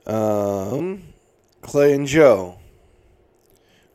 [0.05, 1.13] Um,
[1.61, 2.59] Clay and Joe.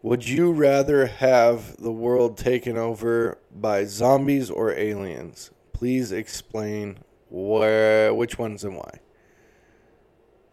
[0.02, 5.52] Would you rather have the world taken over by zombies or aliens?
[5.72, 6.98] Please explain
[7.30, 8.98] where which ones and why.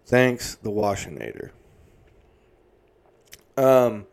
[0.06, 1.50] Thanks, the Washinator.
[3.58, 4.06] Um,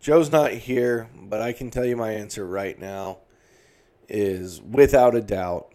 [0.00, 3.18] Joe's not here, but I can tell you my answer right now
[4.08, 5.72] is without a doubt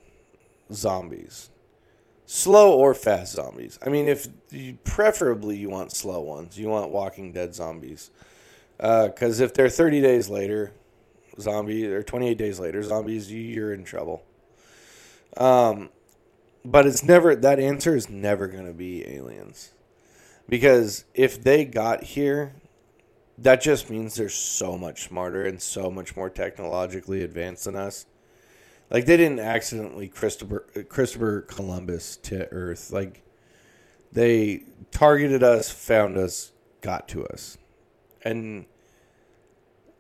[0.74, 1.52] zombies.
[2.26, 3.80] Slow or fast zombies.
[3.86, 8.12] I mean, if you, preferably you want slow ones, you want Walking Dead zombies,
[8.78, 10.74] because uh, if they're 30 days later,
[11.40, 14.24] zombies, or 28 days later, zombies, you're in trouble.
[15.38, 15.90] Um,
[16.64, 19.72] but it's never that answer is never going to be aliens,
[20.50, 22.54] because if they got here,
[23.38, 28.06] that just means they're so much smarter and so much more technologically advanced than us.
[28.90, 32.92] Like they didn't accidentally Christopher Christopher Columbus to Earth.
[32.92, 33.24] Like
[34.12, 36.52] they targeted us, found us,
[36.82, 37.58] got to us,
[38.26, 38.66] and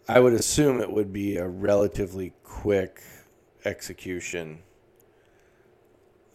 [0.09, 3.01] I would assume it would be a relatively quick
[3.63, 4.59] execution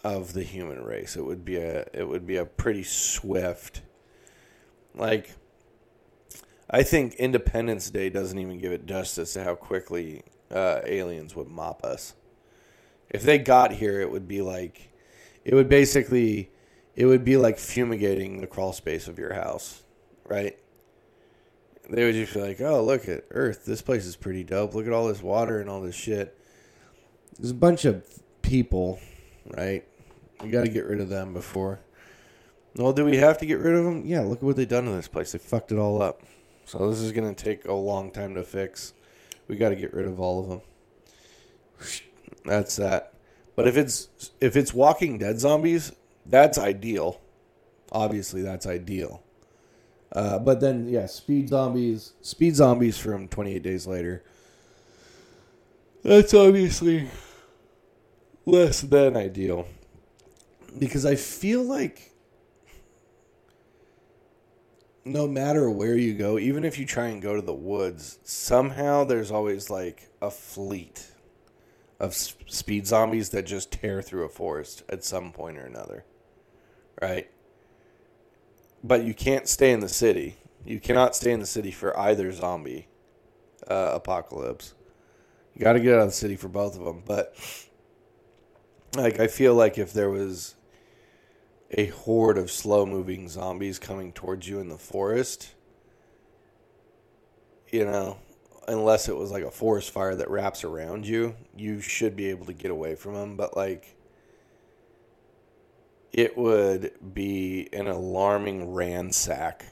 [0.03, 1.17] of the human race.
[1.17, 3.83] It would be a it would be a pretty swift
[4.95, 5.31] like
[6.71, 10.23] I think Independence Day doesn't even give it justice to how quickly
[10.53, 12.15] uh, aliens would mop us.
[13.09, 14.93] If they got here, it would be like,
[15.45, 16.51] it would basically,
[16.95, 19.83] it would be like fumigating the crawl space of your house,
[20.25, 20.60] right?
[21.91, 23.65] They would just be like, "Oh, look at Earth.
[23.65, 24.75] This place is pretty dope.
[24.75, 26.37] Look at all this water and all this shit."
[27.37, 28.05] There's a bunch of
[28.43, 29.01] people,
[29.47, 29.85] right?
[30.43, 31.81] We got to get rid of them before.
[32.77, 34.05] Well, do we have to get rid of them?
[34.07, 35.33] Yeah, look at what they done to this place.
[35.33, 36.23] They fucked it all up.
[36.65, 38.95] So this is to take a long time to fix.
[39.49, 40.61] We got to get rid of all of them.
[42.45, 43.15] That's that.
[43.57, 44.09] But if it's
[44.41, 45.93] if it's Walking Dead zombies,
[46.25, 47.21] that's ideal.
[47.91, 49.23] Obviously, that's ideal.
[50.13, 54.25] Uh, but then, yeah, speed zombies, speed zombies from 28 Days Later.
[56.03, 57.09] That's obviously
[58.47, 59.67] less than ideal
[60.79, 62.13] because I feel like
[65.05, 69.05] no matter where you go, even if you try and go to the woods, somehow
[69.05, 71.11] there's always like a fleet
[71.99, 76.05] of speed zombies that just tear through a forest at some point or another.
[77.01, 77.31] Right?
[78.83, 80.37] But you can't stay in the city.
[80.65, 82.89] You cannot stay in the city for either zombie
[83.69, 84.75] uh, apocalypse.
[85.55, 87.03] You got to get out of the city for both of them.
[87.07, 87.35] But
[88.97, 90.55] like, I feel like if there was
[91.71, 95.55] a horde of slow moving zombies coming towards you in the forest,
[97.71, 98.19] you know,
[98.67, 102.47] unless it was like a forest fire that wraps around you, you should be able
[102.47, 103.37] to get away from them.
[103.37, 103.97] But like,
[106.13, 109.67] it would be an alarming ransack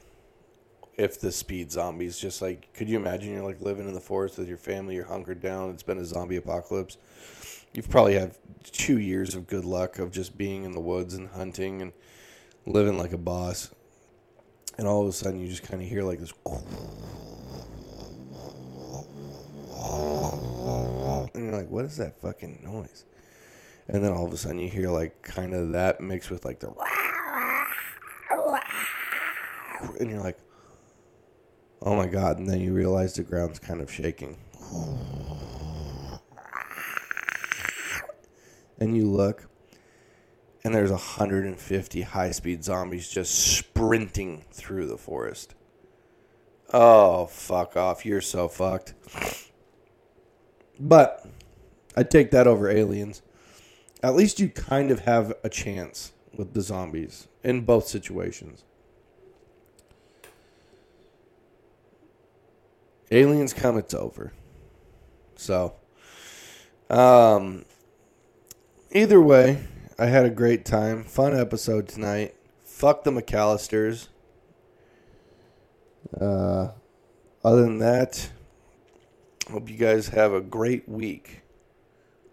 [0.97, 4.39] if the speed zombies just like could you imagine you're like living in the forest
[4.39, 6.97] with your family you're hunkered down it's been a zombie apocalypse
[7.73, 8.35] you've probably had
[8.65, 11.93] two years of good luck of just being in the woods and hunting and
[12.67, 13.71] living like a boss.
[14.77, 16.33] And all of a sudden, you just kind of hear like this.
[21.35, 23.05] And you're like, what is that fucking noise?
[23.89, 26.61] And then all of a sudden, you hear like kind of that mixed with like
[26.61, 26.73] the.
[29.99, 30.39] And you're like,
[31.83, 32.39] oh my God.
[32.39, 34.37] And then you realize the ground's kind of shaking.
[38.81, 39.49] and you look,
[40.65, 45.55] and there's 150 high speed zombies just sprinting through the forest.
[46.73, 48.05] Oh, fuck off.
[48.05, 48.95] You're so fucked.
[50.79, 51.27] But
[51.97, 53.23] I'd take that over aliens.
[54.03, 58.65] At least you kind of have a chance with the zombies in both situations.
[63.11, 64.33] Aliens come, it's over.
[65.35, 65.75] So,
[66.91, 67.65] um,
[68.93, 69.65] either way,
[69.99, 71.05] I had a great time.
[71.05, 72.37] Fun episode tonight.
[72.65, 74.09] Fuck the McCallisters.
[76.19, 76.69] Uh,
[77.45, 78.31] other than that,
[79.51, 81.43] hope you guys have a great week.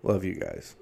[0.03, 0.75] Love you guys.